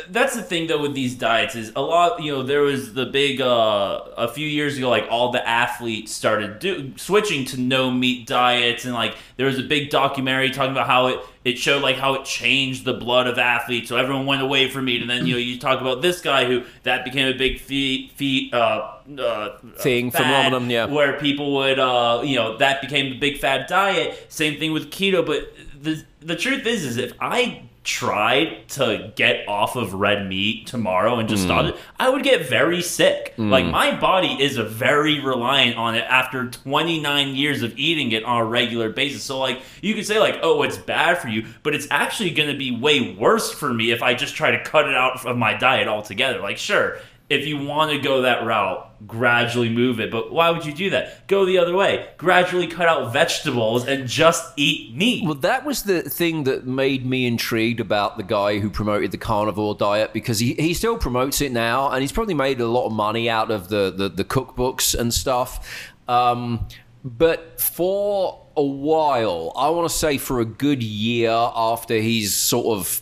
[0.09, 3.05] That's the thing though with these diets is a lot you know there was the
[3.05, 7.91] big uh a few years ago like all the athletes started do, switching to no
[7.91, 11.81] meat diets and like there was a big documentary talking about how it it showed
[11.81, 15.09] like how it changed the blood of athletes so everyone went away from meat and
[15.09, 18.49] then you know you talk about this guy who that became a big fee, fee,
[18.53, 20.85] uh, uh, Thing, phenomenon, yeah.
[20.85, 24.89] where people would uh you know that became the big fad diet same thing with
[24.89, 30.27] keto but the the truth is is if i tried to get off of red
[30.27, 31.45] meat tomorrow and just Mm.
[31.45, 33.33] started i would get very sick.
[33.37, 38.41] Like my body is very reliant on it after 29 years of eating it on
[38.41, 39.23] a regular basis.
[39.23, 42.49] So like you could say like oh it's bad for you but it's actually going
[42.49, 45.37] to be way worse for me if i just try to cut it out of
[45.37, 46.39] my diet altogether.
[46.39, 46.97] Like sure
[47.29, 50.11] if you want to go that route, gradually move it.
[50.11, 51.27] But why would you do that?
[51.27, 52.09] Go the other way.
[52.17, 55.25] Gradually cut out vegetables and just eat meat.
[55.25, 59.17] Well, that was the thing that made me intrigued about the guy who promoted the
[59.17, 62.85] carnivore diet because he, he still promotes it now and he's probably made a lot
[62.85, 65.93] of money out of the, the, the cookbooks and stuff.
[66.07, 66.67] Um,
[67.03, 72.77] but for a while, I want to say for a good year after he's sort
[72.77, 73.01] of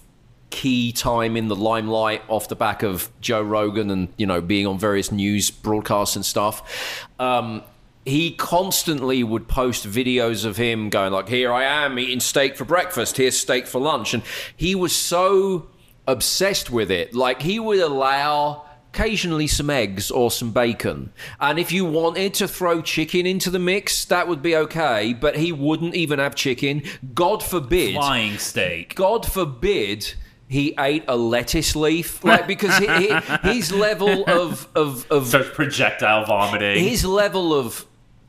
[0.54, 4.68] key time in the limelight off the back of Joe Rogan and you know being
[4.68, 7.08] on various news broadcasts and stuff.
[7.20, 7.64] Um,
[8.06, 12.66] he constantly would post videos of him going like, "Here I am eating steak for
[12.66, 13.18] breakfast.
[13.18, 14.22] Here's steak for lunch," and
[14.56, 15.68] he was so
[16.08, 17.16] obsessed with it.
[17.16, 21.12] Like he would allow occasionally some eggs or some bacon.
[21.40, 25.36] And if you wanted to throw chicken into the mix, that would be okay, but
[25.36, 26.84] he wouldn't even have chicken.
[27.16, 27.96] God forbid.
[27.96, 28.94] Flying steak.
[28.94, 30.14] God forbid
[30.48, 33.14] he ate a lettuce leaf, like because he, he,
[33.54, 36.84] his level of of of Starts projectile vomiting.
[36.84, 37.86] his level of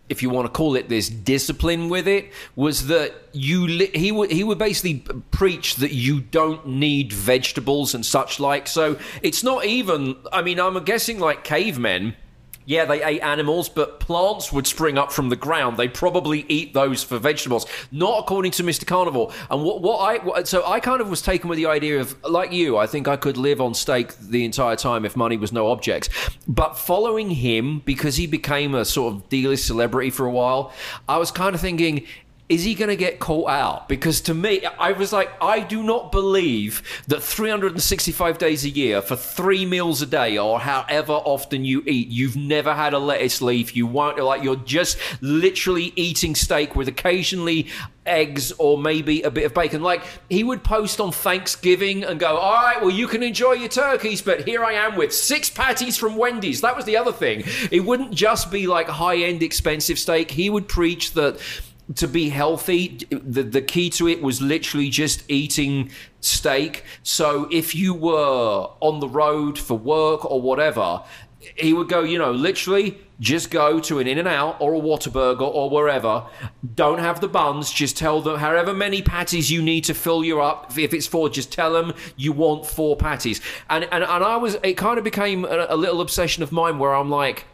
[0.09, 4.13] if you want to call it this discipline with it was that you li- he
[4.13, 9.43] would he would basically preach that you don't need vegetables and such like so it's
[9.43, 12.15] not even i mean i'm guessing like cavemen
[12.67, 15.77] yeah, they ate animals, but plants would spring up from the ground.
[15.77, 18.87] They probably eat those for vegetables, not according to Mr.
[18.87, 19.33] Carnivore.
[19.51, 22.17] And what, what I what, so I kind of was taken with the idea of
[22.25, 25.53] like you, I think I could live on steak the entire time if money was
[25.53, 26.09] no object.
[26.49, 30.73] But following him because he became a sort of D-list celebrity for a while,
[31.09, 32.07] I was kind of thinking.
[32.47, 33.89] Is he going to get caught out?
[33.89, 39.01] Because to me, I was like, I do not believe that 365 days a year
[39.01, 43.41] for three meals a day or however often you eat, you've never had a lettuce
[43.41, 43.75] leaf.
[43.75, 47.69] You won't, like, you're just literally eating steak with occasionally
[48.05, 49.83] eggs or maybe a bit of bacon.
[49.83, 53.71] Like, he would post on Thanksgiving and go, All right, well, you can enjoy your
[53.71, 56.61] turkeys, but here I am with six patties from Wendy's.
[56.61, 57.45] That was the other thing.
[57.71, 60.31] It wouldn't just be like high end, expensive steak.
[60.31, 61.41] He would preach that
[61.97, 66.85] to be healthy, the, the key to it was literally just eating steak.
[67.03, 71.03] So if you were on the road for work or whatever,
[71.57, 74.81] he would go, you know, literally just go to an In and Out or a
[74.81, 76.25] Whataburger or wherever.
[76.75, 77.71] Don't have the buns.
[77.71, 80.77] Just tell them however many patties you need to fill you up.
[80.77, 83.41] If it's four, just tell them you want four patties.
[83.69, 86.79] And and, and I was, it kind of became a, a little obsession of mine
[86.79, 87.45] where I'm like,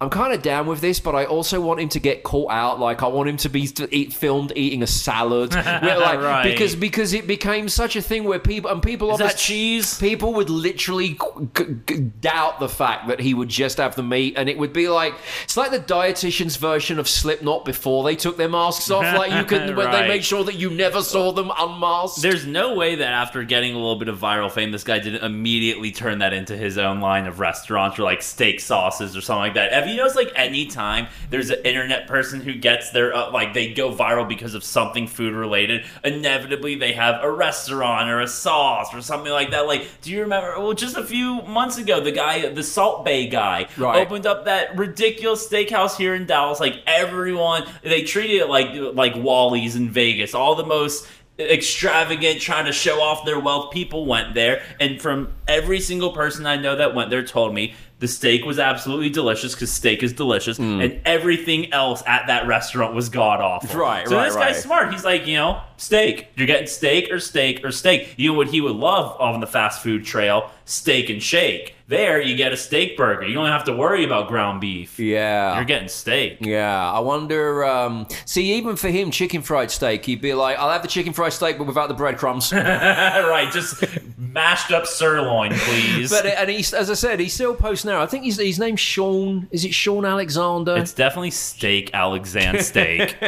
[0.00, 2.78] I'm kind of down with this, but I also want him to get caught out.
[2.78, 5.64] Like I want him to be to eat, filmed eating a salad, Where,
[5.98, 6.44] like, Right.
[6.44, 9.98] because because it became such a thing where people and people Is that cheese?
[9.98, 11.18] People would literally
[11.56, 14.72] g- g- doubt the fact that he would just have the meat, and it would
[14.72, 19.02] be like it's like the dietitian's version of Slipknot before they took their masks off.
[19.02, 22.22] Like you can, when they make sure that you never saw them unmasked.
[22.22, 25.24] There's no way that after getting a little bit of viral fame, this guy didn't
[25.24, 29.40] immediately turn that into his own line of restaurants or like steak sauces or something
[29.40, 29.72] like that.
[29.90, 33.72] You noticed like any time there's an internet person who gets their uh, like they
[33.72, 38.94] go viral because of something food related, inevitably they have a restaurant or a sauce
[38.94, 39.66] or something like that.
[39.66, 40.58] Like, do you remember?
[40.58, 44.06] Well, just a few months ago, the guy, the Salt Bae guy, Right.
[44.06, 46.60] opened up that ridiculous steakhouse here in Dallas.
[46.60, 50.34] Like everyone, they treated it like like Wally's in Vegas.
[50.34, 51.06] All the most
[51.40, 56.46] extravagant, trying to show off their wealth people went there, and from every single person
[56.46, 60.12] I know that went there told me the steak was absolutely delicious because steak is
[60.12, 63.68] delicious, and everything else at that restaurant was god awful.
[63.68, 63.74] Mm.
[63.74, 64.92] Right, so right, this guy's smart.
[64.92, 66.28] He's like, you know, steak.
[66.36, 68.14] You're getting steak or steak or steak.
[68.16, 70.50] You know what he would love on the fast food trail?
[70.64, 71.74] Steak and shake.
[71.88, 73.26] There, you get a steak burger.
[73.26, 74.98] You don't have to worry about ground beef.
[74.98, 76.36] yeah, You're getting steak.
[76.42, 77.64] Yeah, I wonder.
[77.64, 81.14] Um, see, even for him, chicken fried steak, he'd be like, "I'll have the chicken
[81.14, 83.82] fried steak, but without the breadcrumbs." but right, just
[84.18, 86.10] mashed up sirloin, please.
[86.10, 88.02] But and he's, as I said, he still posts now.
[88.02, 89.48] I think he's his name's Sean.
[89.50, 90.76] Is it Sean Alexander?
[90.76, 93.16] it's definitely steak Alexander steak.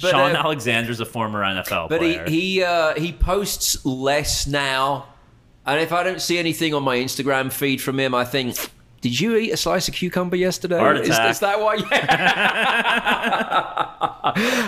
[0.00, 5.06] But, Sean uh, Alexander's a former NFL but he he uh, he posts less now,
[5.66, 8.56] and if I don't see anything on my Instagram feed from him, I think.
[9.02, 10.78] Did you eat a slice of cucumber yesterday?
[10.78, 11.74] Heart Is, is that why?
[11.76, 13.12] Yeah.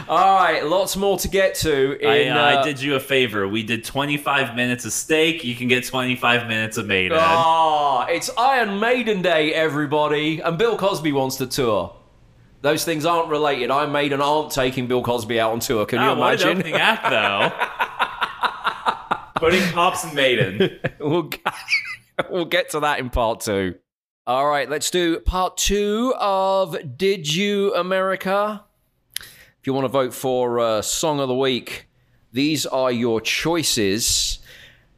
[0.09, 1.99] All right, lots more to get to.
[2.07, 3.49] I, In, uh, uh, I did you a favor.
[3.49, 5.45] We did 25 minutes of steak.
[5.45, 7.19] You can get 25 minutes of maiden.
[7.21, 11.95] Ah, it's Iron Maiden Day, everybody, and Bill Cosby wants to tour.
[12.61, 13.71] Those things aren't related.
[13.71, 15.87] Iron Maiden aren't taking Bill Cosby out on tour.
[15.87, 16.59] Can you Oh, what an imagine?
[16.59, 17.53] opening act, though.
[19.39, 20.81] Putting pops and maiden.
[20.99, 21.55] we'll, get,
[22.29, 23.77] we'll get to that in part two.
[24.27, 28.65] All right, let's do part two of Did You America?
[29.21, 31.89] If you want to vote for uh, Song of the Week,
[32.33, 34.41] these are your choices.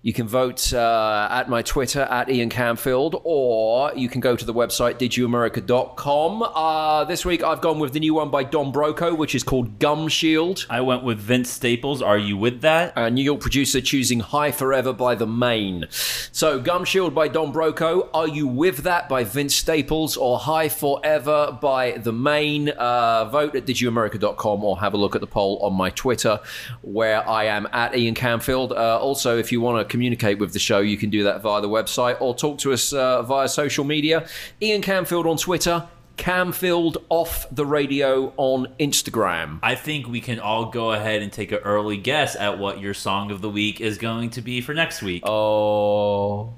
[0.03, 4.47] You can vote uh, at my Twitter, at Ian Camfield, or you can go to
[4.47, 6.43] the website, didyouamerica.com.
[6.43, 9.79] Uh, this week I've gone with the new one by Don Broco, which is called
[9.79, 10.65] Gum Shield.
[10.71, 12.01] I went with Vince Staples.
[12.01, 12.97] Are you with that?
[12.97, 15.85] Uh, New York producer choosing High Forever by The Main.
[15.91, 20.71] So, Gum Shield by Don Broco, Are You With That by Vince Staples, or High
[20.71, 22.71] Forever by The Main.
[22.71, 26.41] Uh, vote at didyouamerica.com or have a look at the poll on my Twitter
[26.81, 28.71] where I am at Ian Camfield.
[28.71, 31.61] Uh, also, if you want to communicate with the show, you can do that via
[31.61, 34.27] the website or talk to us uh, via social media.
[34.63, 35.87] Ian Camfield on Twitter.
[36.17, 39.59] Camfield off the radio on Instagram.
[39.63, 42.93] I think we can all go ahead and take an early guess at what your
[42.93, 45.23] song of the week is going to be for next week.
[45.27, 46.53] Oh.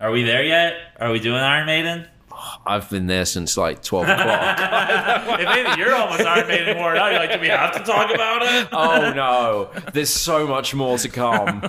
[0.00, 0.74] Are we there yet?
[1.00, 2.06] Are we doing Iron Maiden?
[2.66, 4.58] I've been there since like 12 o'clock.
[5.40, 7.10] if anything, you're almost Iron Maiden worn out.
[7.12, 8.68] You're like, do we have to talk about it?
[8.72, 11.62] oh no, there's so much more to come.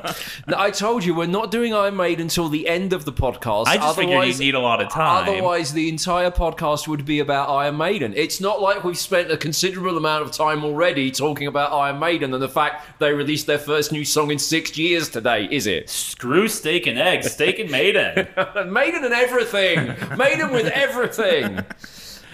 [0.48, 3.68] No, I told you we're not doing Iron Maiden until the end of the podcast.
[3.68, 5.28] I just figured you need a lot of time.
[5.28, 8.14] Otherwise, the entire podcast would be about Iron Maiden.
[8.16, 12.34] It's not like we've spent a considerable amount of time already talking about Iron Maiden
[12.34, 15.90] and the fact they released their first new song in six years today, is it?
[15.90, 18.28] Screw steak and eggs, steak and maiden.
[18.72, 19.96] Maiden and everything.
[20.18, 21.66] Maiden with everything.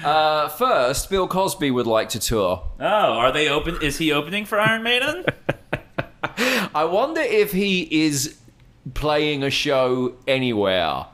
[0.03, 2.61] Uh, first, Bill Cosby would like to tour.
[2.79, 3.81] Oh, are they open?
[3.81, 5.25] Is he opening for Iron Maiden?
[6.75, 8.37] I wonder if he is
[8.93, 11.05] playing a show anywhere.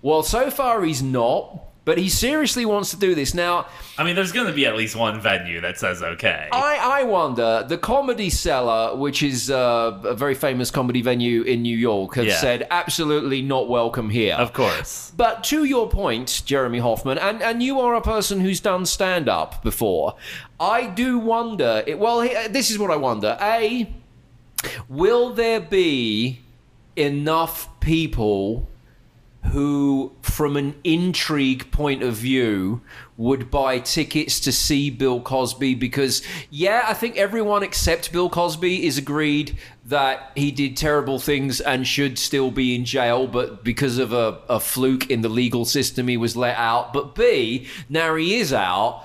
[0.00, 3.32] Well, so far he's not, but he seriously wants to do this.
[3.32, 6.48] Now, I mean, there's going to be at least one venue that says okay.
[6.52, 11.62] I, I wonder, the Comedy Cellar, which is uh, a very famous comedy venue in
[11.62, 12.36] New York, have Yeah.
[12.38, 14.34] said absolutely not welcome here.
[14.34, 15.12] Of course.
[15.16, 19.28] But to your point, Jeremy Hoffman, and, and you are a person who's done stand
[19.28, 20.16] up before,
[20.58, 21.84] I do wonder.
[21.86, 22.18] It, well,
[22.50, 23.38] this is what I wonder.
[23.40, 23.88] A,
[24.88, 26.40] will there be
[26.96, 28.66] enough people
[29.52, 32.80] who, from an intrigue point of view,
[33.16, 35.74] would buy tickets to see Bill Cosby?
[35.74, 39.56] Because, yeah, I think everyone except Bill Cosby is agreed
[39.86, 44.38] that he did terrible things and should still be in jail, but because of a,
[44.48, 46.92] a fluke in the legal system, he was let out.
[46.92, 49.04] But B, now he is out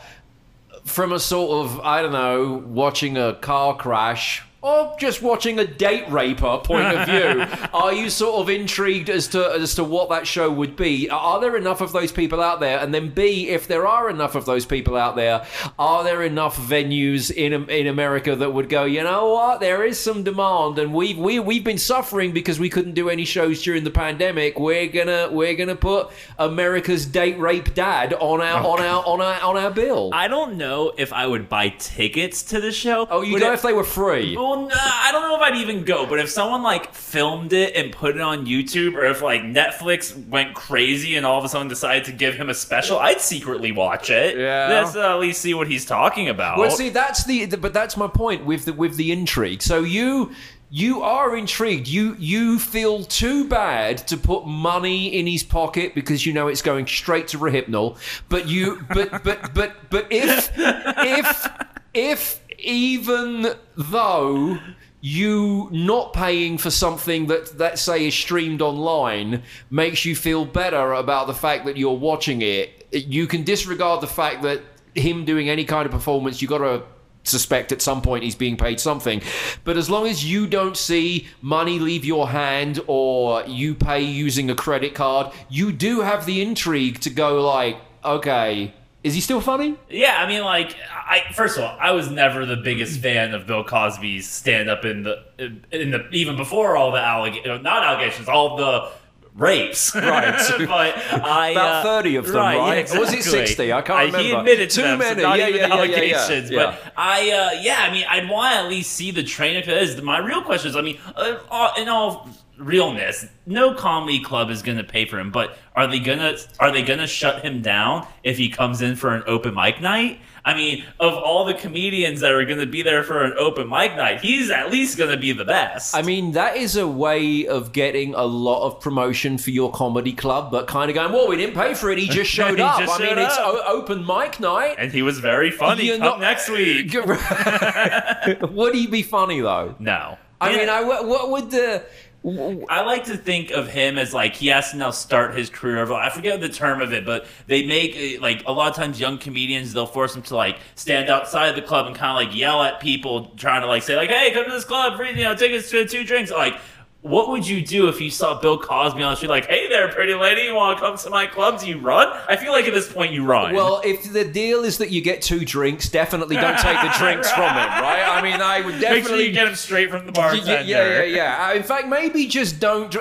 [0.84, 5.66] from a sort of I don't know, watching a car crash or just watching a
[5.66, 10.10] date raper point of view, are you sort of intrigued as to as to what
[10.10, 11.10] that show would be?
[11.10, 12.80] Are there enough of those people out there?
[12.80, 15.46] And then B, if there are enough of those people out there,
[15.80, 20.00] are there enough venues in in America that would go, you know what, there is
[20.00, 23.84] some demand, and we've we we've been suffering because we couldn't do any shows during
[23.84, 24.60] the pandemic.
[24.60, 29.42] We're gonna we're gonna put America's date rape dad on our on our on our
[29.42, 30.12] on our bill.
[30.14, 33.08] I don't know if I would buy tickets to the show.
[33.10, 34.36] oh, you Would go it- if they were free.
[34.36, 37.76] Well, nah, I don't know if I'd even go, but if someone like filmed it
[37.76, 41.50] and put it on YouTube, or if like Netflix went crazy and all of a
[41.50, 44.38] sudden decided to give him a special, I'd secretly watch it.
[44.38, 44.68] Yeah.
[44.70, 46.58] Let's uh, at least see what he's talking about.
[46.58, 49.62] Well, see, that's the, the but that's my point with the with the intrigue.
[49.62, 50.32] So you
[50.74, 51.90] you are intrigued.
[51.90, 56.62] You you feel too bad to put money in his pocket because you know it's
[56.62, 57.98] going straight to Rohypnol.
[58.30, 61.48] But you but but but but if if
[61.94, 64.60] if even though
[65.02, 70.94] you not paying for something that let's say is streamed online makes you feel better
[70.94, 74.62] about the fact that you're watching it you can disregard the fact that
[74.94, 76.84] him doing any kind of performance you got to
[77.24, 79.22] suspect at some point he's being paid something.
[79.64, 84.50] But as long as you don't see money leave your hand or you pay using
[84.50, 89.42] a credit card you do have the intrigue to go like okay is he still
[89.42, 93.34] funny Yeah, I mean, like, I first of all, I was never the biggest fan
[93.34, 95.24] of Bill Cosby's stand up in the
[95.72, 98.92] in the even before all the alleg not allegations, all the
[99.34, 99.96] rapes.
[99.96, 100.36] Right.
[100.68, 102.58] but I About uh, 30 of them, right?
[102.58, 102.90] right?
[102.90, 103.72] yeah, Or was it 60?
[103.72, 104.18] I can't remember.
[104.20, 104.40] He remember.
[104.52, 106.16] admitted to Too them, so not Yeah, even yeah, yeah, yeah, yeah.
[106.18, 106.52] allegations.
[106.52, 106.78] Yeah.
[106.84, 109.68] But I, uh, yeah, I mean, I'd want to at least see the train if
[109.68, 110.02] it is.
[110.02, 114.62] My real question is, I mean, uh, uh, in all realness, no comedy club is
[114.62, 115.32] going to pay for him.
[115.32, 119.16] But are they gonna are they gonna shut him down if he comes in for
[119.16, 120.20] an open mic night?
[120.44, 123.70] I mean, of all the comedians that are going to be there for an open
[123.70, 125.96] mic night, he's at least going to be the best.
[125.96, 130.14] I mean, that is a way of getting a lot of promotion for your comedy
[130.14, 132.00] club, but kind of going, well, we didn't pay for it.
[132.00, 132.80] He just showed He up.
[132.80, 134.78] just I mean, showed it's o- open mic night.
[134.80, 135.86] and he was very funny.
[135.86, 136.92] You're Come not- next week.
[138.52, 139.76] Would he be funny, though?
[139.78, 140.18] No.
[140.40, 140.58] I Yeah.
[140.58, 141.84] mean, I, what would the.
[142.24, 145.92] I like to think of him as like he has to now start his career.
[145.92, 149.00] I forget the term of it, but they make uh, like a lot of times
[149.00, 152.38] young comedians they'll force them to like stand outside the club and kind of like
[152.38, 155.24] yell at people trying to like say like, "Hey, come to this club, free you
[155.24, 156.58] know tickets to two drinks." Like,
[157.02, 159.88] what would you do if you saw Bill Cosby on the street like, "Hey there,
[159.88, 161.60] pretty lady, you want to come to my club?
[161.60, 163.56] Do you run?" I feel like at this point you run.
[163.56, 167.32] Well, if the deal is that you get two drinks, definitely don't take the drinks
[167.32, 168.04] from him, right?
[168.08, 169.10] I mean, I would make definitely.
[169.10, 170.62] sure you get him straight from the Yeah, bartender.
[170.62, 171.48] yeah, yeah, yeah.
[171.50, 172.92] Uh, In fact, maybe just don't.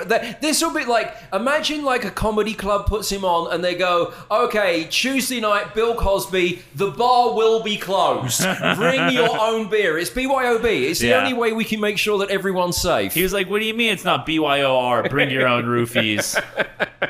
[0.41, 4.13] This will be like imagine like a comedy club puts him on, and they go,
[4.31, 8.41] "Okay, Tuesday night, Bill Cosby, the bar will be closed.
[8.77, 9.99] Bring your own beer.
[9.99, 10.65] It's BYOB.
[10.89, 11.19] It's the Yeah.
[11.19, 13.75] only way we can make sure that everyone's safe." He was like, "What do you
[13.75, 15.09] mean it's not BYOR?
[15.09, 16.35] Bring your own roofies."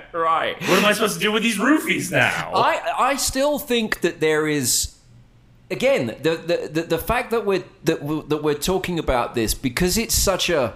[0.14, 0.60] right.
[0.62, 2.52] What am I supposed to do with these roofies now?
[2.54, 4.96] I I still think that there is
[5.70, 9.54] again the the the, the fact that we're that we're, that we're talking about this
[9.54, 10.76] because it's such a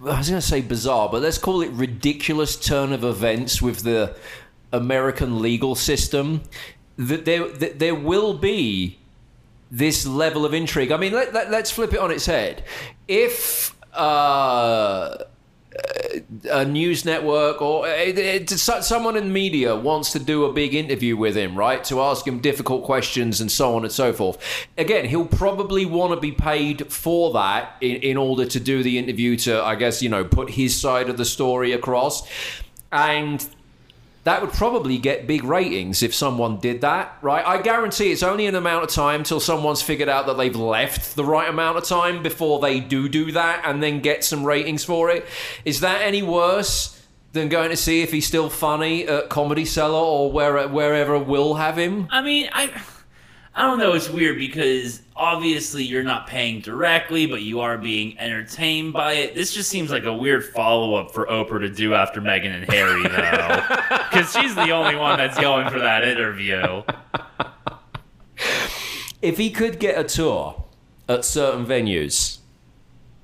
[0.00, 3.80] I was going to say bizarre, but let's call it ridiculous turn of events with
[3.82, 4.14] the
[4.72, 6.42] American legal system.
[6.96, 8.98] That there that there will be
[9.70, 10.92] this level of intrigue.
[10.92, 12.62] I mean, let, let, let's flip it on its head.
[13.08, 15.24] If uh,
[16.50, 21.16] a news network or it, it, someone in media wants to do a big interview
[21.16, 21.82] with him, right?
[21.84, 24.38] To ask him difficult questions and so on and so forth.
[24.78, 28.98] Again, he'll probably want to be paid for that in, in order to do the
[28.98, 32.28] interview to, I guess, you know, put his side of the story across.
[32.92, 33.44] And
[34.24, 37.46] that would probably get big ratings if someone did that, right?
[37.46, 41.14] I guarantee it's only an amount of time till someone's figured out that they've left
[41.14, 44.82] the right amount of time before they do do that and then get some ratings
[44.82, 45.26] for it.
[45.66, 49.98] Is that any worse than going to see if he's still funny at Comedy Cellar
[49.98, 52.08] or where, wherever will have him?
[52.10, 52.70] I mean, I
[53.56, 53.92] I don't know.
[53.92, 59.36] It's weird because obviously you're not paying directly, but you are being entertained by it.
[59.36, 62.64] This just seems like a weird follow up for Oprah to do after Meghan and
[62.72, 63.76] Harry, though,
[64.10, 66.82] because she's the only one that's going for that interview.
[69.22, 70.64] If he could get a tour
[71.08, 72.38] at certain venues,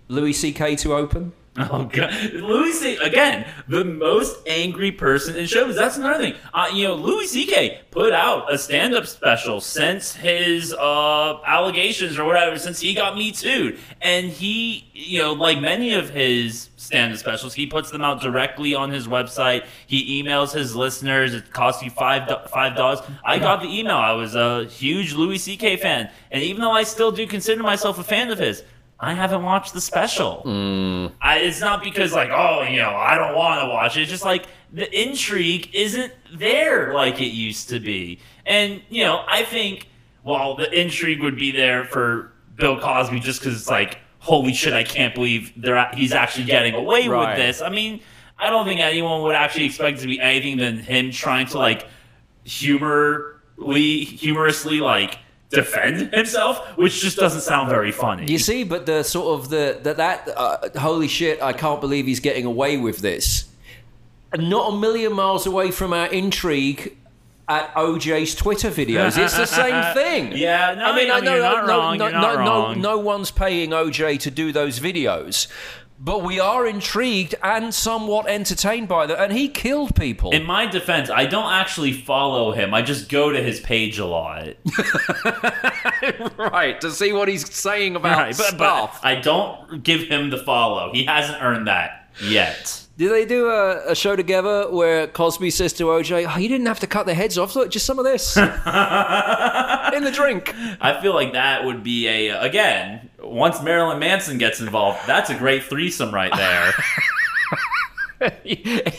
[0.06, 0.76] Louis C.K.
[0.76, 1.32] to open?
[1.58, 2.96] Oh god, Louis C.
[2.96, 5.74] Again, the most angry person in shows.
[5.74, 6.34] That's another thing.
[6.54, 7.80] Uh, you know, Louis C.K.
[7.90, 13.32] put out a stand-up special since his uh, allegations or whatever, since he got me
[13.32, 18.20] too, and he, you know, like many of his stand-up specials, he puts them out
[18.20, 19.66] directly on his website.
[19.88, 21.34] He emails his listeners.
[21.34, 23.00] It costs you five five dollars.
[23.24, 23.96] I got the email.
[23.96, 25.78] I was a huge Louis C.K.
[25.78, 28.62] fan, and even though I still do consider myself a fan of his.
[29.02, 30.42] I haven't watched the special.
[30.44, 31.12] Mm.
[31.22, 34.02] I, it's not because like, oh, you know, I don't want to watch it.
[34.02, 38.18] It's just like the intrigue isn't there like it used to be.
[38.44, 39.88] And you know, I think
[40.22, 44.74] while the intrigue would be there for Bill Cosby just because it's like, holy shit,
[44.74, 47.30] I can't believe they're he's actually getting away Right.
[47.30, 47.62] with this.
[47.62, 48.02] I mean,
[48.38, 51.58] I don't think anyone would actually expect it to be anything than him trying to
[51.58, 51.86] like
[52.44, 55.18] humorly, humorously like
[55.50, 58.30] defend himself, which just doesn't sound very funny.
[58.30, 62.06] You see, but the sort of the that that uh, holy shit, I can't believe
[62.06, 63.46] he's getting away with this.
[64.36, 66.96] Not a million miles away from our intrigue
[67.48, 69.18] at OJ's Twitter videos.
[69.18, 70.32] It's the same thing.
[70.36, 71.36] Yeah, no, I mean, I know
[71.66, 75.48] no, no, no, no, no one's paying OJ to do those videos.
[76.02, 79.20] But we are intrigued and somewhat entertained by that.
[79.20, 80.30] And he killed people.
[80.30, 82.72] In my defense, I don't actually follow him.
[82.72, 84.54] I just go to his page a lot.
[86.38, 89.00] right, to see what he's saying about Right, but, but stuff.
[89.02, 90.90] I don't give him the follow.
[90.90, 92.86] He hasn't earned that yet.
[93.00, 96.66] Did they do a, a show together where Cosby says to OJ, oh, you didn't
[96.66, 100.54] have to cut their heads off, look, just some of this in the drink?
[100.82, 103.08] I feel like that would be a again.
[103.18, 106.74] Once Marilyn Manson gets involved, that's a great threesome right there.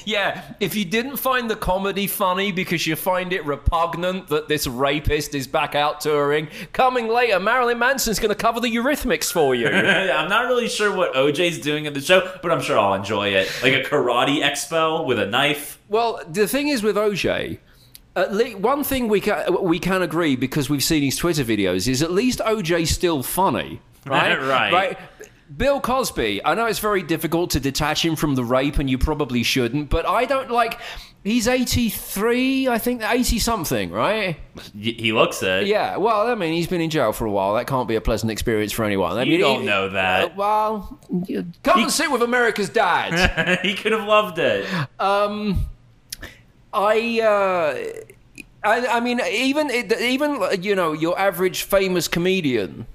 [0.06, 4.66] yeah, if you didn't find the comedy funny because you find it repugnant that this
[4.68, 9.54] rapist is back out touring, coming later, Marilyn Manson's going to cover the Eurythmics for
[9.54, 9.68] you.
[9.70, 13.30] I'm not really sure what OJ's doing in the show, but I'm sure I'll enjoy
[13.30, 13.52] it.
[13.62, 15.80] Like a karate expo with a knife.
[15.88, 17.60] well, the thing is with OJ.
[18.16, 21.88] At le- one thing we can we can agree because we've seen his Twitter videos
[21.88, 24.38] is at least OJ's still funny, right?
[24.38, 24.74] Right.
[24.74, 24.98] Right.
[25.58, 26.44] Bill Cosby.
[26.46, 29.90] I know it's very difficult to detach him from the rape, and you probably shouldn't.
[29.90, 30.80] But I don't like.
[31.24, 34.38] He's eighty three, I think, eighty something, right?
[34.74, 35.68] He looks it.
[35.68, 35.98] Yeah.
[35.98, 37.54] Well, I mean, he's been in jail for a while.
[37.56, 39.18] That can't be a pleasant experience for anyone.
[39.18, 40.32] I You mean, don't he- know that.
[40.32, 41.00] Uh, well,
[41.64, 43.60] come and sit with America's dad.
[43.64, 44.66] he could have loved it.
[46.74, 47.76] I, uh,
[48.64, 52.88] I, I mean, even even you know your average famous comedian.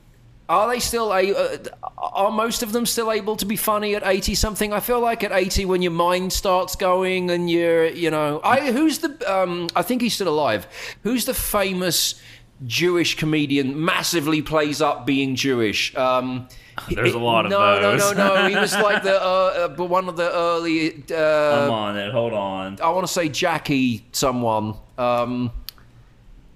[0.49, 1.35] Are they still a?
[1.35, 1.59] Uh,
[1.99, 4.73] are most of them still able to be funny at eighty something?
[4.73, 8.71] I feel like at eighty, when your mind starts going and you're, you know, I
[8.71, 9.33] who's the?
[9.33, 10.69] Um, I think he's still alive.
[11.03, 12.21] Who's the famous
[12.65, 13.85] Jewish comedian?
[13.85, 15.97] Massively plays up being Jewish.
[15.97, 16.49] Um,
[16.91, 18.01] There's a lot of no, those.
[18.01, 18.49] No, no, no.
[18.49, 21.03] He was like the uh, uh, one of the early.
[21.11, 22.13] Uh, I'm on it.
[22.13, 22.79] Hold on.
[22.81, 24.75] I want to say Jackie someone.
[24.97, 25.51] Um,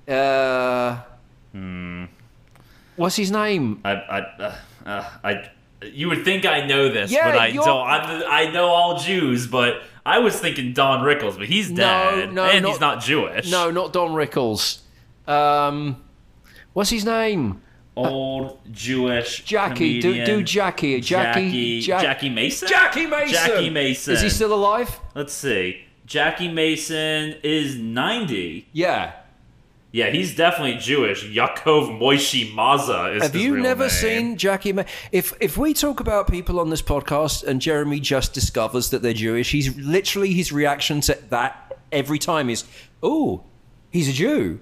[0.07, 0.99] uh,
[3.01, 3.81] What's his name?
[3.83, 5.51] I, I, uh, uh, I,
[5.87, 7.87] you would think I know this, Yeah, but I you're- don't.
[7.89, 12.33] I'm, I know all Jews, but I was thinking Don Rickles, but he's No, dead,
[12.35, 13.51] no, and not- he's not Jewish.
[13.51, 14.81] No, not Don Rickles.
[15.27, 15.97] Um,
[16.75, 17.63] what's his name?
[17.97, 20.01] old Jewish Jackie.
[20.01, 21.01] Do, do Jackie.
[21.01, 21.01] Jackie.
[21.51, 22.69] Jackie, Jack- Jackie Mason.
[22.69, 23.35] Jackie Mason.
[23.35, 24.15] Jackie Mason.
[24.15, 25.01] Is he still alive?
[25.15, 25.83] Let's see.
[26.07, 28.69] Jackie Mason is 90.
[28.73, 29.13] Yeah.
[29.93, 31.25] Yeah, he's definitely Jewish.
[31.25, 33.91] Yaakov Moishi Maza is Have you never name.
[33.91, 34.73] seen Jackie?
[34.73, 39.03] Ma- if if we talk about people on this podcast and Jeremy just discovers that
[39.03, 42.65] they're Jewish, he's literally his reaction to that every time is,
[43.03, 43.43] "Oh,
[43.91, 44.61] he's a Jew."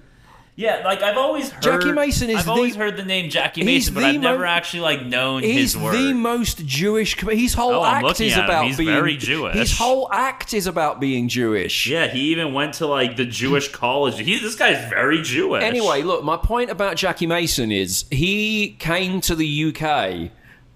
[0.59, 1.63] Yeah, like I've always heard.
[1.63, 4.81] Jackie Mason is I've the- always heard the name Jackie Mason, but I've never actually
[4.81, 5.93] like known He's his work.
[5.93, 7.15] the most Jewish.
[7.17, 9.55] His whole Oh, act is about He's being very Jewish.
[9.55, 11.87] His whole act is about being Jewish.
[11.87, 14.19] yeah, he even went to like the Jewish college.
[14.19, 15.63] He, this guy's very Jewish.
[15.63, 20.29] Anyway, look, my point about Jackie Mason is he came to the UK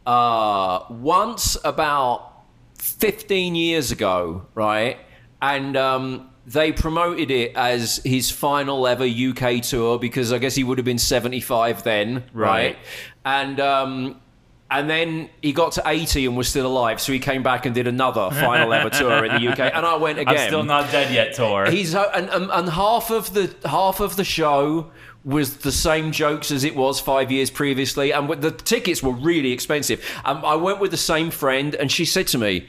[0.06, 2.32] uh, once about
[2.78, 4.98] 15 years ago, right?
[5.42, 10.64] And um, they promoted it as his final ever UK tour because I guess he
[10.64, 12.76] would have been 75 then, right?
[12.76, 12.78] Right.
[13.26, 14.22] And um,
[14.70, 17.76] and then he got to 80 and was still alive, so he came back and
[17.76, 19.60] did another final ever tour in the UK.
[19.74, 20.36] And I went again.
[20.36, 21.70] I'm still not dead yet, Tor.
[21.70, 24.92] He's uh, and, and and half of the half of the show
[25.24, 29.52] was the same jokes as it was five years previously, and the tickets were really
[29.52, 30.04] expensive.
[30.26, 32.68] Um, I went with the same friend, and she said to me.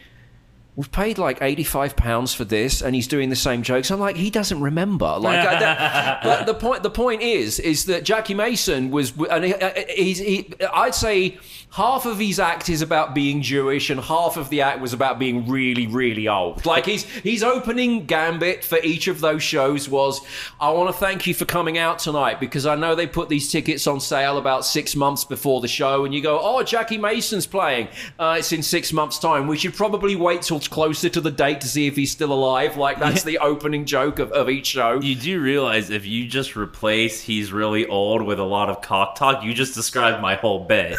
[0.76, 3.90] We've paid like eighty-five pounds for this, and he's doing the same jokes.
[3.92, 5.06] I'm like, he doesn't remember.
[5.18, 9.44] Like, I- that, but the point, the point is, is that Jackie Mason was, and
[9.44, 11.38] he, uh, he's, he, I'd say
[11.70, 15.18] half of his act is about being Jewish, and half of the act was about
[15.20, 16.66] being really, really old.
[16.66, 20.20] Like he's, his opening gambit for each of those shows was,
[20.60, 23.50] I want to thank you for coming out tonight because I know they put these
[23.50, 27.46] tickets on sale about six months before the show, and you go, oh, Jackie Mason's
[27.46, 27.86] playing.
[28.18, 29.46] Uh, it's in six months' time.
[29.46, 32.76] We should probably wait till closer to the date to see if he's still alive.
[32.76, 35.00] Like that's the opening joke of, of each show.
[35.00, 39.16] You do realize if you just replace he's really old with a lot of cock
[39.16, 40.98] talk, you just described my whole bit.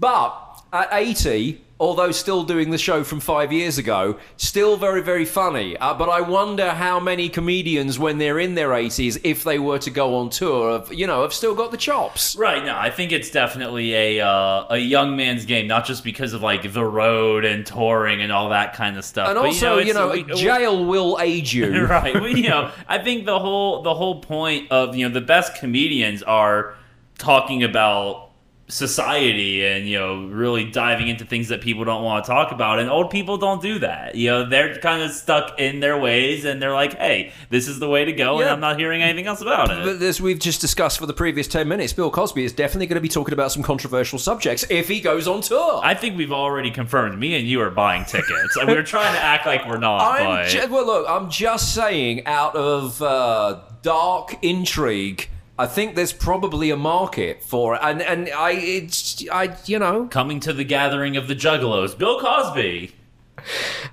[0.01, 5.25] But at 80, although still doing the show from five years ago, still very, very
[5.25, 5.75] funny.
[5.77, 9.79] Uh, but I wonder how many comedians, when they're in their 80s, if they were
[9.79, 12.35] to go on tour, have, you know, have still got the chops.
[12.35, 12.63] Right.
[12.63, 16.43] No, I think it's definitely a uh, a young man's game, not just because of
[16.43, 19.29] like the road and touring and all that kind of stuff.
[19.29, 21.85] And but, also, you know, it's- we- jail will age you.
[21.87, 22.13] right.
[22.13, 25.55] Well, you know, I think the whole the whole point of you know the best
[25.55, 26.75] comedians are
[27.17, 28.30] talking about
[28.71, 32.79] society and you know really diving into things that people don't want to talk about
[32.79, 36.45] and old people don't do that you know they're kind of stuck in their ways
[36.45, 39.27] and they're like hey this is the way to go and i'm not hearing anything
[39.27, 42.43] else about it But as we've just discussed for the previous 10 minutes, Bill Cosby
[42.43, 45.79] is definitely going to be talking about some controversial subjects if he goes on tour.
[45.83, 47.19] I think we've already confirmed.
[47.19, 48.57] Me and you are buying tickets.
[48.65, 52.25] we're trying to act like we're not, I'm but ju- well, look, I'm just saying,
[52.25, 55.29] out of uh, dark intrigue,
[55.61, 60.07] I think there's probably a market for it, and and I, it's, I, you know,
[60.07, 62.95] coming to the gathering of the Juggalos, Bill Cosby.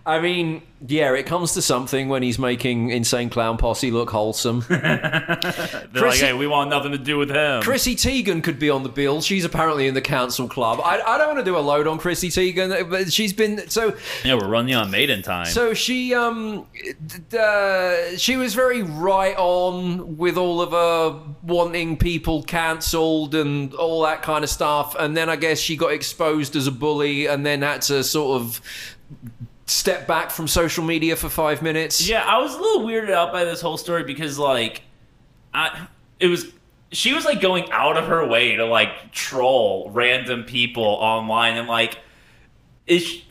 [0.06, 4.64] I mean, yeah, it comes to something when he's making Insane Clown Posse look wholesome.
[4.68, 4.78] They're
[5.92, 7.62] Chrissy- like, hey, we want nothing to do with him.
[7.62, 9.20] Chrissy Teigen could be on the bill.
[9.20, 10.80] She's apparently in the council club.
[10.82, 13.96] I, I don't want to do a load on Chrissy Teigen, but she's been so
[14.24, 15.46] yeah, we're running on maiden time.
[15.46, 16.66] So she um
[17.06, 23.74] d- uh, she was very right on with all of her wanting people cancelled and
[23.74, 27.26] all that kind of stuff and then I guess she got exposed as a bully
[27.26, 28.60] and then had to sort of
[29.70, 32.08] step back from social media for 5 minutes.
[32.08, 34.82] Yeah, I was a little weirded out by this whole story because like
[35.54, 35.88] I
[36.20, 36.46] it was
[36.90, 41.68] she was like going out of her way to like troll random people online and
[41.68, 41.98] like
[42.86, 43.22] it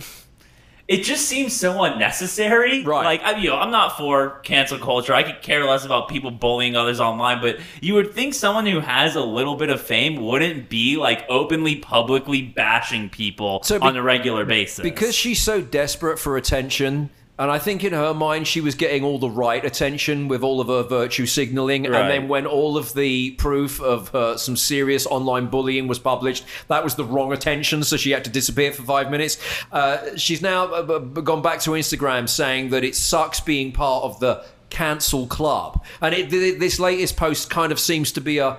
[0.87, 2.83] it just seems so unnecessary.
[2.83, 3.03] Right.
[3.03, 5.13] Like I, you know, I'm not for cancel culture.
[5.13, 8.79] I could care less about people bullying others online, but you would think someone who
[8.79, 13.85] has a little bit of fame wouldn't be like openly, publicly bashing people So be-
[13.85, 14.81] on a regular basis.
[14.81, 17.09] Because she's so desperate for attention,
[17.39, 20.59] and I think in her mind she was getting all the right attention with all
[20.59, 21.83] of her virtue signaling.
[21.83, 22.01] Right.
[22.01, 26.45] And then when all of the proof of her, some serious online bullying was published,
[26.67, 29.37] that was the wrong attention, so she had to disappear for five minutes.
[29.71, 34.19] Uh, she's now uh, gone back to Instagram saying that it sucks being part of
[34.19, 35.83] the cancel club.
[36.01, 36.29] And it,
[36.59, 38.57] this latest post kind of seems to be a.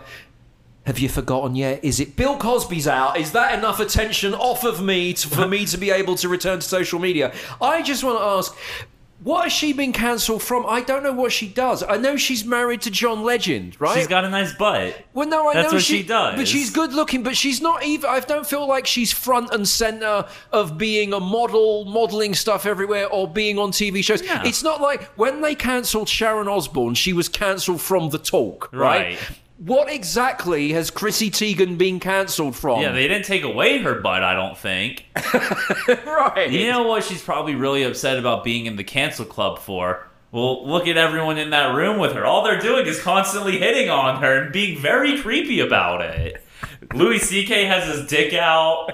[0.88, 1.84] Have you forgotten yet?
[1.84, 3.18] Is it Bill Cosby's out?
[3.18, 6.60] Is that enough attention off of me to, for me to be able to return
[6.60, 7.34] to social media?
[7.60, 8.56] I just want to ask,
[9.22, 10.64] what has she been cancelled from?
[10.64, 11.82] I don't know what she does.
[11.82, 13.98] I know she's married to John Legend, right?
[13.98, 15.04] she's got a nice butt.
[15.12, 16.36] well, no, I That's know what she does.
[16.36, 17.22] but she's good looking.
[17.22, 18.08] But she's not even.
[18.08, 23.08] I don't feel like she's front and center of being a model, modeling stuff everywhere,
[23.08, 24.22] or being on TV shows.
[24.22, 24.42] Yeah.
[24.42, 29.18] It's not like when they cancelled Sharon Osbourne, she was cancelled from the talk, right?
[29.18, 29.18] Right.
[29.58, 32.80] What exactly has Chrissy Teigen been cancelled from?
[32.80, 35.06] Yeah, they didn't take away her butt, I don't think.
[36.06, 36.48] right.
[36.48, 40.06] You know what she's probably really upset about being in the cancel club for?
[40.30, 42.24] Well, look at everyone in that room with her.
[42.24, 46.44] All they're doing is constantly hitting on her and being very creepy about it.
[46.94, 47.64] Louis C.K.
[47.64, 48.92] has his dick out.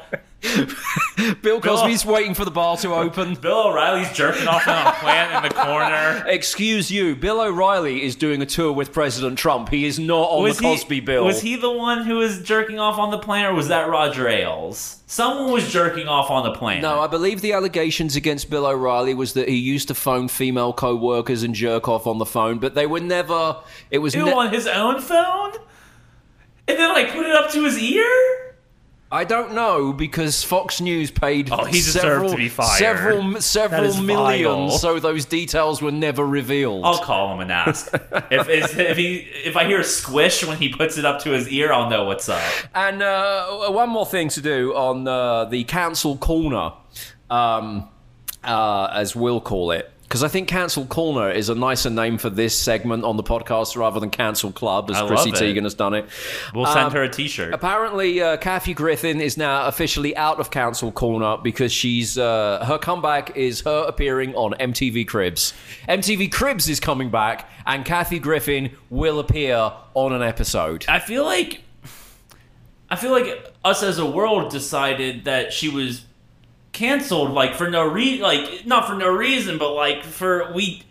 [1.43, 3.35] Bill Cosby's waiting for the bar to open.
[3.41, 6.25] Bill O'Reilly's jerking off on a plant in the corner.
[6.27, 9.71] Excuse you, Bill O'Reilly is doing a tour with President Trump.
[9.71, 11.25] He is not on the Cosby he, bill.
[11.25, 14.29] Was he the one who was jerking off on the plant, or was that Roger
[14.29, 15.01] Ailes?
[15.07, 16.83] Someone was jerking off on the plant.
[16.83, 20.73] No, I believe the allegations against Bill O'Reilly was that he used to phone female
[20.73, 23.61] co-workers and jerk off on the phone, but they were never.
[23.91, 24.15] It was.
[24.15, 25.53] Ew, ne- on his own phone?
[26.67, 28.44] And then, like, put it up to his ear?
[29.15, 31.49] I don't know because Fox News paid.
[31.53, 32.79] Oh, he several, to be fired.
[32.79, 34.71] Several, several is million, vile.
[34.71, 36.85] so those details were never revealed.
[36.85, 37.95] I'll call him and ask.
[38.33, 41.31] if, if, if he if I hear a squish when he puts it up to
[41.31, 42.43] his ear, I'll know what's up.
[42.75, 46.73] And uh, one more thing to do on uh, the council corner,
[47.31, 47.89] um,
[48.43, 49.93] uh, as we'll call it.
[50.05, 53.75] Because I think Cancel Corner is a nicer name for this segment on the podcast
[53.77, 55.33] rather than Cancel Club, as I Chrissy.
[55.33, 56.07] Teigen has done it.
[56.55, 57.53] We'll send Um, her a T-shirt.
[57.53, 62.79] Apparently, uh, Kathy Griffin is now officially out of Cancel Corner because she's uh, her
[62.79, 65.53] comeback is her appearing on MTV Cribs.
[65.89, 70.85] MTV Cribs is coming back, and Kathy Griffin will appear on an episode.
[70.87, 71.63] I feel like
[72.91, 76.05] I feel like us as a world decided that she was
[76.75, 80.83] canceled, like for no reason, like not for no reason, but like for we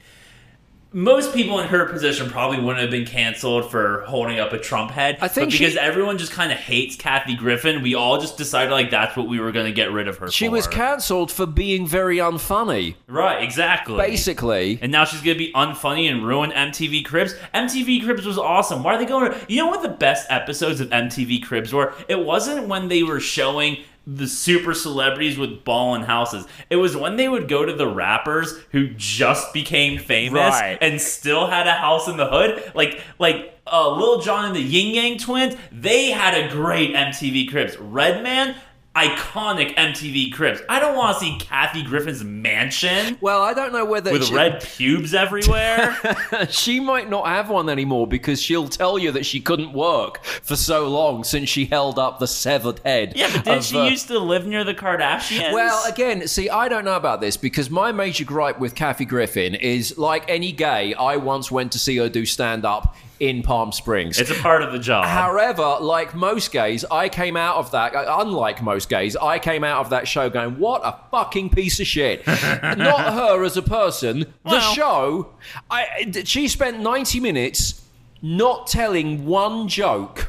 [0.93, 4.91] most people in her position probably wouldn't have been canceled for holding up a Trump
[4.91, 5.17] head.
[5.21, 8.37] I think but because she- everyone just kind of hates Kathy Griffin, we all just
[8.37, 10.29] decided like that's what we were going to get rid of her.
[10.29, 10.51] She for.
[10.51, 13.97] was cancelled for being very unfunny, right, exactly.
[13.97, 14.77] basically.
[14.81, 17.33] And now she's gonna be unfunny and ruin MTV Cribs.
[17.55, 18.83] MTV Cribs was awesome.
[18.83, 19.31] Why are they going?
[19.31, 21.93] To, you know what the best episodes of MTV Cribs were?
[22.07, 26.45] It wasn't when they were showing the super celebrities with ball and houses.
[26.69, 30.77] It was when they would go to the rappers who just became famous Right.
[30.81, 34.61] and still had a house in the hood, like like uh, Lil Jon and the
[34.61, 35.55] Ying Yang Twins.
[35.71, 37.77] They had a great MTV Cribs.
[37.77, 38.55] Redman.
[38.95, 40.61] Iconic MTV Cribs.
[40.69, 44.33] I don't want to see Kathy Griffin's mansion Well, I don't know whether with she,
[44.35, 45.97] red pubes everywhere.
[46.51, 50.55] she might not have one anymore because she'll tell you that she couldn't work for
[50.55, 53.13] so long since she held up the severed head.
[53.15, 55.53] yeah, but of, she uh, used to live near the Kardashians?
[55.53, 59.55] Well, again, see, I don't know about this because my major gripe with Kathy Griffin
[59.55, 63.71] is like any gay, I once went to see her do stand up in Palm
[63.71, 64.19] Springs.
[64.19, 65.05] it's a part of the job.
[65.05, 69.63] However, like most gays, I came out of that, uh, unlike most gays, I came
[69.63, 72.27] out of that show going, what a fucking piece of shit.
[72.27, 75.29] Not her as a person, the show.
[75.71, 77.81] I, she spent 90 minutes
[78.21, 80.22] not telling one joke.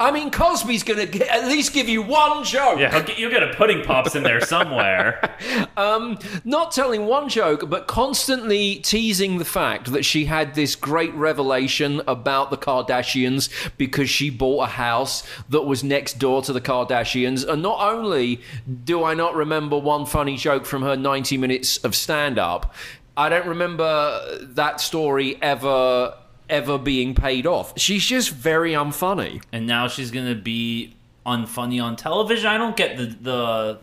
[0.00, 2.78] I mean, Cosby's going to at least give you one joke.
[2.78, 5.36] yeah, get, you'll get a pudding pops in there somewhere.
[5.76, 11.14] Um, not telling one joke, but constantly teasing the fact that she had this great
[11.14, 16.60] revelation about the Kardashians because she bought a house that was next door to the
[16.60, 17.46] Kardashians.
[17.46, 18.40] And not only
[18.84, 22.74] do I not remember one funny joke from her 90 minutes of stand up,
[23.16, 26.14] I don't remember that story ever.
[26.48, 27.78] Ever being paid off.
[27.78, 29.42] She's just very unfunny.
[29.52, 30.94] and now she's gonna be
[31.26, 32.46] unfunny on television.
[32.46, 33.78] I don't get the the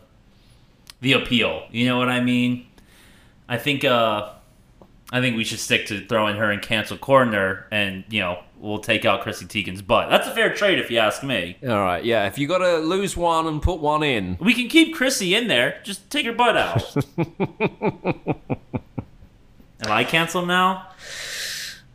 [1.01, 1.68] the appeal.
[1.72, 2.66] You know what I mean?
[3.47, 4.30] I think uh
[5.11, 8.80] I think we should stick to throwing her in cancel corner, and you know we'll
[8.80, 10.09] take out Chrissy Teigen's butt.
[10.09, 11.57] That's a fair trade, if you ask me.
[11.61, 12.26] All right, yeah.
[12.26, 15.47] If you got to lose one and put one in, We can keep Chrissy in
[15.47, 15.80] there.
[15.84, 16.95] Just take her butt out.
[19.82, 20.88] Am I canceled now?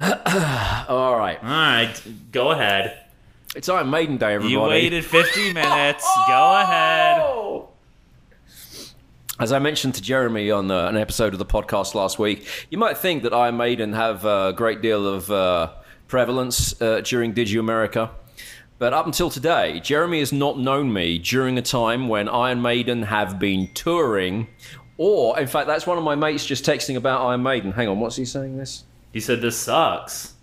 [0.00, 1.38] All right.
[1.42, 3.04] All right, go ahead.
[3.54, 4.52] It's Iron Maiden Day, everybody.
[4.52, 6.08] You waited 50 minutes.
[6.26, 7.22] Go ahead.
[9.38, 12.78] As I mentioned to Jeremy on uh, an episode of the podcast last week, you
[12.78, 15.72] might think that Iron Maiden have a great deal of uh,
[16.08, 18.10] prevalence uh, during You America.
[18.78, 23.02] But up until today, Jeremy has not known me during a time when Iron Maiden
[23.02, 24.46] have been touring.
[24.96, 27.72] Or, in fact, that's one of my mates just texting about Iron Maiden.
[27.72, 28.84] Hang on, what's he saying this?
[29.12, 30.34] He said this sucks.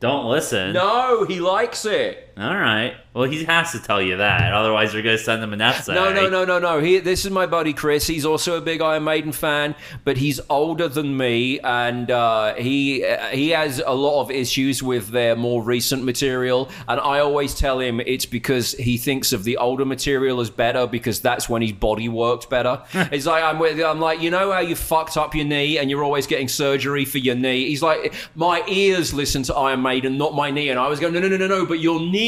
[0.00, 0.72] Don't listen.
[0.72, 2.25] No, he likes it.
[2.38, 2.94] All right.
[3.14, 4.52] Well, he has to tell you that.
[4.52, 5.94] Otherwise, you're going to send him an essay.
[5.94, 6.80] No, no, no, no, no.
[6.80, 8.06] He, this is my buddy Chris.
[8.06, 9.74] He's also a big Iron Maiden fan,
[10.04, 15.08] but he's older than me, and uh, he he has a lot of issues with
[15.08, 16.68] their more recent material.
[16.86, 20.86] And I always tell him it's because he thinks of the older material as better
[20.86, 22.82] because that's when his body worked better.
[22.92, 25.88] it's like I'm with, I'm like, you know how you fucked up your knee and
[25.88, 27.68] you're always getting surgery for your knee.
[27.68, 30.68] He's like, my ears listen to Iron Maiden, not my knee.
[30.68, 31.64] And I was going, no, no, no, no, no.
[31.64, 32.25] But your knee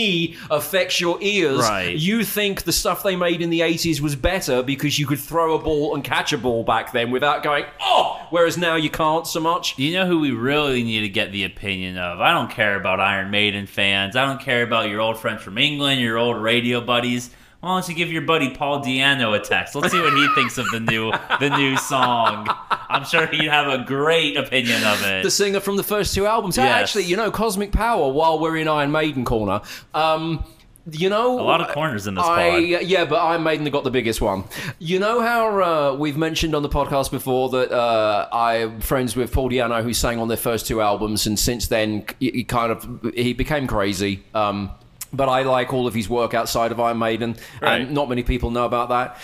[0.50, 1.60] affects your ears.
[1.60, 1.96] Right.
[1.96, 5.54] You think the stuff they made in the 80s was better because you could throw
[5.54, 9.26] a ball and catch a ball back then without going, oh, whereas now you can't
[9.26, 9.78] so much.
[9.78, 12.20] You know who we really need to get the opinion of?
[12.20, 14.16] I don't care about Iron Maiden fans.
[14.16, 17.30] I don't care about your old friends from England, your old radio buddies.
[17.60, 19.74] Why don't you give your buddy Paul Di'Anno a text?
[19.74, 22.46] Let's see what he thinks of the new the new song.
[22.70, 25.24] I'm sure he'd have a great opinion of it.
[25.24, 26.56] The singer from the first two albums.
[26.56, 26.82] Yes.
[26.82, 29.60] Actually, you know, Cosmic Power, while we're in Iron Maiden corner,
[29.92, 30.44] um,
[30.92, 32.82] you know, a lot of corners in this I, pod.
[32.82, 34.44] yeah, but Iron Maiden got the biggest one.
[34.78, 39.32] You know how uh, we've mentioned on the podcast before that uh, I'm friends with
[39.32, 42.70] Paul Di'Anno, who sang on their first two albums, and since then he, he kind
[42.70, 44.22] of he became crazy.
[44.32, 44.70] Um,
[45.12, 47.80] but I like all of his work outside of Iron Maiden, Right.
[47.82, 49.16] and not many people know about that.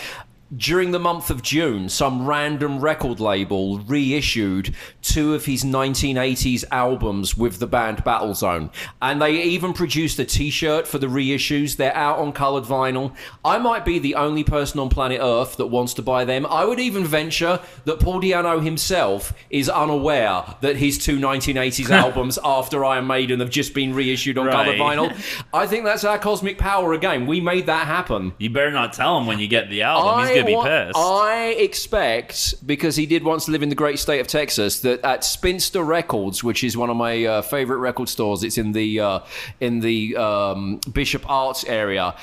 [0.55, 7.35] During the month of June, some random record label reissued two of his 1980s albums
[7.35, 8.71] with the band Battlezone.
[9.01, 11.75] And they even produced a t shirt for the reissues.
[11.75, 13.13] They're out on colored vinyl.
[13.43, 16.45] I might be the only person on planet Earth that wants to buy them.
[16.45, 22.39] I would even venture that Paul Di'Anno himself is unaware that his two 1980s albums
[22.43, 25.13] after Iron Maiden have just been reissued on colored vinyl.
[25.53, 27.25] I think that's our cosmic power again.
[27.25, 28.33] We made that happen.
[28.37, 30.19] You better not tell him when you get the album.
[30.19, 30.97] He's gonna be wa- pissed.
[30.97, 35.23] I expect because he did once live in the great state of Texas that at
[35.23, 39.19] Spinster Records, which is one of my uh, favorite record stores, it's in the uh,
[39.59, 42.15] in the um, Bishop Arts area.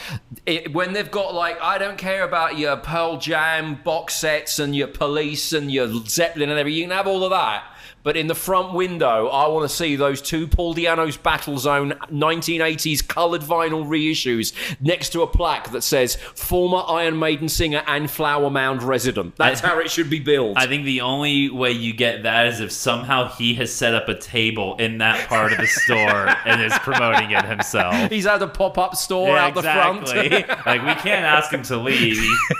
[0.46, 4.74] It, when they've got like, I don't care about your Pearl Jam box sets and
[4.74, 6.78] your Police and your Zeppelin and everything.
[6.78, 7.64] You can have all of that.
[8.02, 11.92] But in the front window, I want to see those two Paul Di'Anno's Battle Zone
[12.10, 18.10] 1980s coloured vinyl reissues next to a plaque that says former Iron Maiden singer and
[18.10, 19.36] Flower Mound resident.
[19.36, 20.56] That's how it should be billed.
[20.56, 24.08] I think the only way you get that is if somehow he has set up
[24.08, 28.10] a table in that part of the store and is promoting it himself.
[28.10, 30.02] He's had a pop up store Yeah, out the front.
[30.02, 30.56] exactly.
[30.66, 32.18] like we can't ask him to leave.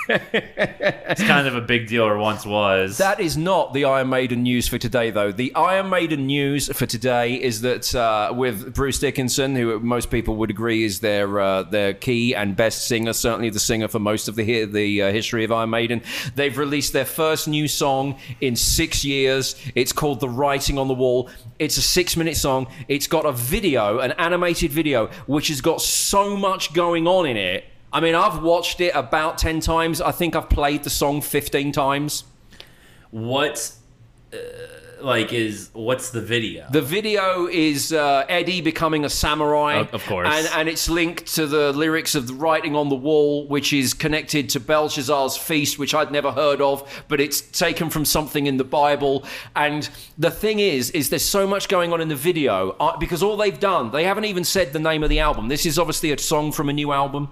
[0.09, 2.99] it's kind of a big deal, or once was.
[2.99, 5.32] That is not the Iron Maiden news for today, though.
[5.33, 10.37] The Iron Maiden news for today is that uh, with Bruce Dickinson, who most people
[10.37, 14.29] would agree is their uh, their key and best singer, certainly the singer for most
[14.29, 16.03] of the the uh, history of Iron Maiden,
[16.35, 19.57] they've released their first new song in six years.
[19.75, 22.67] It's called "The Writing on the Wall." It's a six minute song.
[22.89, 27.37] It's got a video, an animated video, which has got so much going on in
[27.37, 27.65] it.
[27.93, 30.01] I mean, I've watched it about 10 times.
[30.01, 32.25] I think I've played the song 15 times.
[33.11, 33.73] what,
[34.33, 34.37] uh,
[35.05, 36.67] like, is what's the video?
[36.71, 40.29] The video is uh, Eddie becoming a samurai, Of- of course.
[40.31, 43.95] and and it's linked to the lyrics of the writing on the wall, which is
[43.95, 48.57] connected to Belshazzar's feast, which I'd never heard of, but it's taken from something in
[48.57, 49.25] the Bible.
[49.57, 49.89] And
[50.19, 53.37] the thing is, is there's so much going on in the video uh, because all
[53.37, 55.49] they've done, they haven't even said the name of the album.
[55.49, 57.29] This is obviously a song from a new album.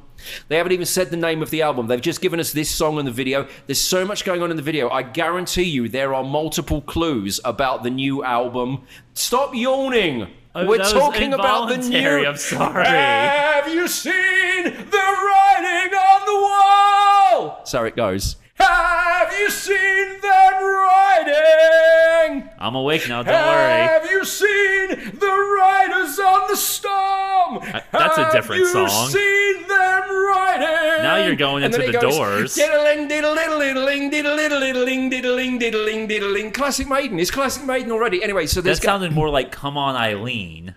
[0.49, 1.87] They haven't even said the name of the album.
[1.87, 3.47] They've just given us this song and the video.
[3.66, 4.89] There's so much going on in the video.
[4.91, 8.85] I guarantee you there are multiple clues about the new album.
[9.14, 10.29] Stop yawning.
[10.55, 12.27] Oh, We're talking about the new.
[12.27, 12.85] I'm sorry.
[12.85, 17.61] Have you seen the writing on the wall?
[17.64, 18.37] So it goes.
[18.61, 22.48] Have you seen them writing?
[22.58, 23.22] I'm awake now.
[23.22, 23.70] Don't worry.
[23.86, 24.88] Have you seen
[25.18, 27.58] the riders on the storm?
[27.58, 29.08] Uh, that's a Have different you song.
[29.11, 31.02] seen them riding?
[31.02, 31.94] Now you're going into the doors.
[31.94, 32.54] And then it goes, Doors.
[32.54, 36.52] Diddling, diddling, diddle, diddle, diddling, diddling, diddling, diddling.
[36.52, 37.18] Classic Maiden.
[37.18, 38.22] It's Classic Maiden already.
[38.22, 38.82] Anyway, so That there's.
[38.82, 40.74] sounded more like "Come On, Eileen."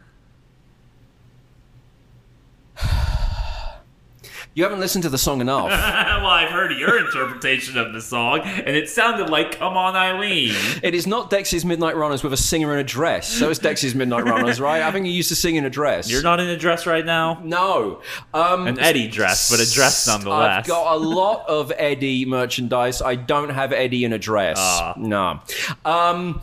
[4.56, 5.66] You haven't listened to the song enough.
[5.70, 10.54] well, I've heard your interpretation of the song, and it sounded like "Come On, Eileen."
[10.84, 13.28] it is not Dexys Midnight Runners with a singer in a dress.
[13.28, 14.84] So it's Dexys Midnight Runners, right?
[14.84, 16.12] I think he used to sing in a dress.
[16.12, 17.41] You're not in a dress right now.
[17.43, 18.01] No.
[18.32, 20.60] Um, An Eddie dress, but a dress nonetheless.
[20.60, 23.01] I've got a lot of Eddie merchandise.
[23.01, 24.58] I don't have Eddie in a dress.
[24.60, 24.93] Ah.
[24.97, 25.39] No.
[25.84, 26.41] Um,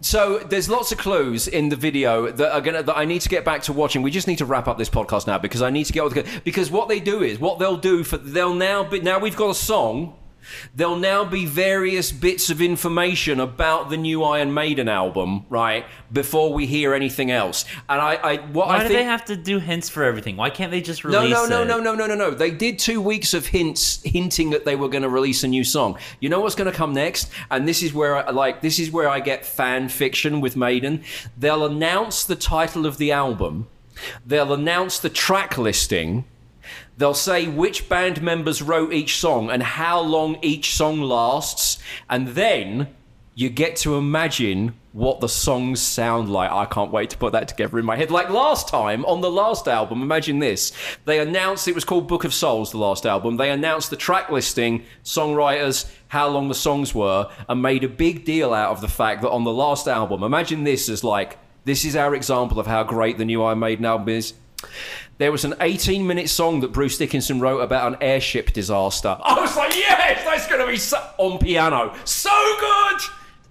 [0.00, 3.28] so there's lots of clues in the video that are gonna that I need to
[3.28, 4.02] get back to watching.
[4.02, 6.08] We just need to wrap up this podcast now because I need to get all
[6.08, 9.36] the because what they do is what they'll do for they'll now be now we've
[9.36, 10.16] got a song.
[10.74, 15.84] There'll now be various bits of information about the new Iron Maiden album, right?
[16.12, 19.24] Before we hear anything else, and I, I what Why I do think they have
[19.26, 20.36] to do hints for everything?
[20.36, 21.64] Why can't they just no, release no, no, it?
[21.66, 22.30] no, no, no, no, no.
[22.30, 25.64] They did two weeks of hints, hinting that they were going to release a new
[25.64, 25.98] song.
[26.20, 27.30] You know what's going to come next?
[27.50, 31.04] And this is where, I, like, this is where I get fan fiction with Maiden.
[31.36, 33.68] They'll announce the title of the album.
[34.24, 36.24] They'll announce the track listing.
[36.98, 41.78] They'll say which band members wrote each song and how long each song lasts,
[42.10, 42.88] and then
[43.36, 46.50] you get to imagine what the songs sound like.
[46.50, 48.10] I can't wait to put that together in my head.
[48.10, 50.72] Like last time on the last album, imagine this.
[51.04, 53.36] They announced it was called Book of Souls, the last album.
[53.36, 58.24] They announced the track listing, songwriters, how long the songs were, and made a big
[58.24, 61.84] deal out of the fact that on the last album, imagine this as like, this
[61.84, 64.34] is our example of how great the new Iron Maiden album is.
[65.18, 69.18] There was an 18 minute song that Bruce Dickinson wrote about an airship disaster.
[69.20, 71.92] I was like, yes, that's going to be so- on piano.
[72.04, 73.00] So good!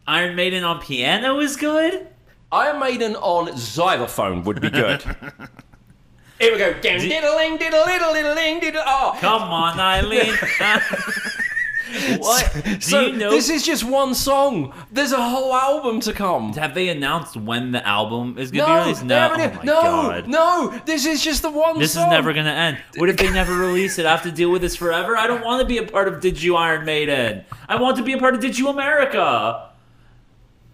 [0.07, 2.07] Iron Maiden on piano is good.
[2.53, 5.03] Iron Maiden on xylophone would be good.
[6.39, 6.71] Here we go.
[6.79, 8.83] Down, diddling, diddle, diddle, diddling, diddle.
[8.85, 9.17] Oh.
[9.19, 10.33] Come on, Eileen.
[12.17, 12.83] what?
[12.83, 13.29] So you know?
[13.31, 14.73] this is just one song.
[14.91, 16.53] There's a whole album to come.
[16.53, 19.01] have they announced when the album is going to No, be released?
[19.01, 19.15] they No.
[19.19, 20.27] haven't Oh my no, god.
[20.27, 20.81] no.
[20.85, 21.79] This is just the one.
[21.79, 22.07] This song.
[22.07, 22.77] is never going to end.
[22.97, 24.05] What if they never release it?
[24.05, 25.15] I have to deal with this forever?
[25.17, 27.43] I don't want to be a part of Did You Iron Maiden.
[27.69, 29.69] I want to be a part of Did You America.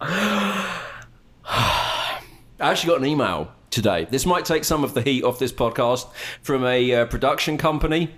[0.00, 2.20] I
[2.58, 4.06] actually got an email today.
[4.10, 6.10] This might take some of the heat off this podcast
[6.42, 8.10] from a uh, production company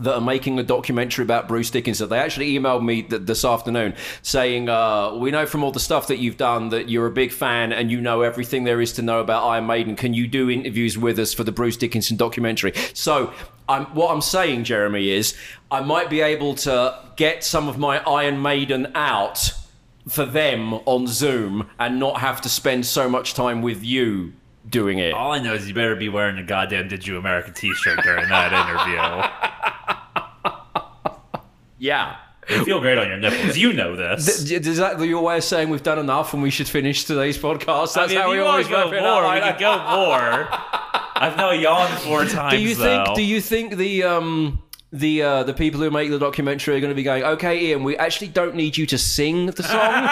[0.00, 2.08] that are making a documentary about Bruce Dickinson.
[2.08, 6.08] They actually emailed me th- this afternoon saying, uh, "We know from all the stuff
[6.08, 9.02] that you've done that you're a big fan and you know everything there is to
[9.02, 9.96] know about Iron Maiden.
[9.96, 13.32] Can you do interviews with us for the Bruce Dickinson documentary?" So.
[13.66, 15.34] I'm, what I'm saying, Jeremy, is
[15.70, 19.54] I might be able to get some of my Iron Maiden out
[20.06, 24.34] for them on Zoom and not have to spend so much time with you
[24.68, 25.12] doing it.
[25.14, 28.02] All I know is you better be wearing a goddamn Did You America t shirt
[28.02, 29.00] during that interview.
[31.78, 32.16] Yeah.
[32.48, 33.58] They feel great on your nipples.
[33.58, 34.44] You know this.
[34.44, 37.36] D- Is that your way of saying we've done enough and we should finish today's
[37.36, 37.92] podcast?
[37.94, 39.34] That's I mean, how we always go more, up.
[39.34, 40.48] we can go more.
[41.16, 42.52] I've now yawned four times.
[42.56, 43.14] Do you think?
[43.14, 44.62] Do you think the um
[44.92, 47.22] the uh, the people who make the documentary are going to be going?
[47.24, 50.08] Okay, Ian, we actually don't need you to sing the song.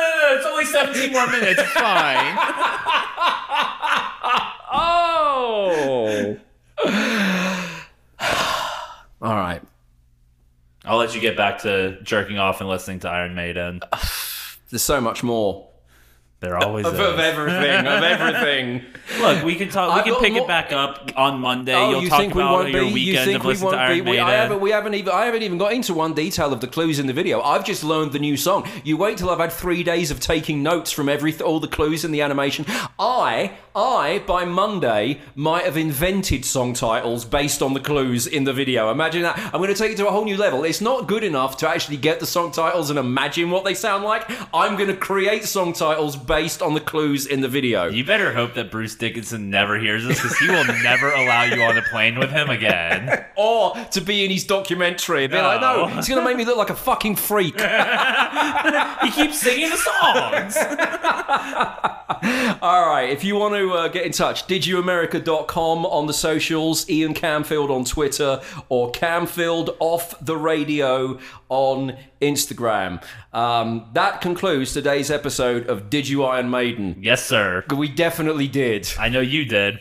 [0.61, 1.59] it's only 17 more minutes.
[1.61, 2.37] It's fine.
[4.71, 6.37] oh.
[9.21, 9.61] All right.
[10.85, 13.81] I'll let you get back to jerking off and listening to Iron Maiden.
[14.69, 15.67] There's so much more
[16.41, 16.99] There always of, is.
[16.99, 17.85] of everything.
[17.85, 18.81] Of everything.
[19.21, 19.93] Look, we can talk.
[19.93, 21.75] We I've can pick more- it back up on Monday.
[21.75, 22.87] Oh, You'll you talk think we about won't your be?
[22.87, 24.01] You weekend think of we listening to Iron be?
[24.01, 24.23] We, Maiden.
[24.25, 24.59] I haven't.
[24.61, 25.13] We haven't even.
[25.13, 27.41] I haven't even got into one detail of the clues in the video.
[27.41, 28.67] I've just learned the new song.
[28.83, 32.03] You wait till I've had three days of taking notes from every all the clues
[32.03, 32.65] in the animation.
[32.97, 38.53] I, I by Monday might have invented song titles based on the clues in the
[38.53, 38.89] video.
[38.89, 39.37] Imagine that.
[39.53, 40.63] I'm going to take it to a whole new level.
[40.63, 44.03] It's not good enough to actually get the song titles and imagine what they sound
[44.03, 44.23] like.
[44.55, 47.89] I'm going to create song titles based on the clues in the video.
[47.89, 51.61] You better hope that Bruce Dickinson never hears this because he will never allow you
[51.61, 53.25] on a plane with him again.
[53.35, 55.27] or to be in his documentary.
[55.27, 55.97] Be like, no, No.
[55.97, 57.59] it's going to make me look like a fucking freak.
[59.01, 60.55] He keeps singing the songs.
[62.61, 67.13] All right, if you want to uh, get in touch, didyouamerica.com on the socials, Ian
[67.15, 71.17] Camfield on Twitter, or Camfield off the radio
[71.49, 73.03] on Instagram.
[73.33, 76.97] Um, that concludes today's episode of Did You Iron Maiden?
[77.01, 77.65] Yes, sir.
[77.75, 78.87] We definitely did.
[78.99, 79.79] I know you did.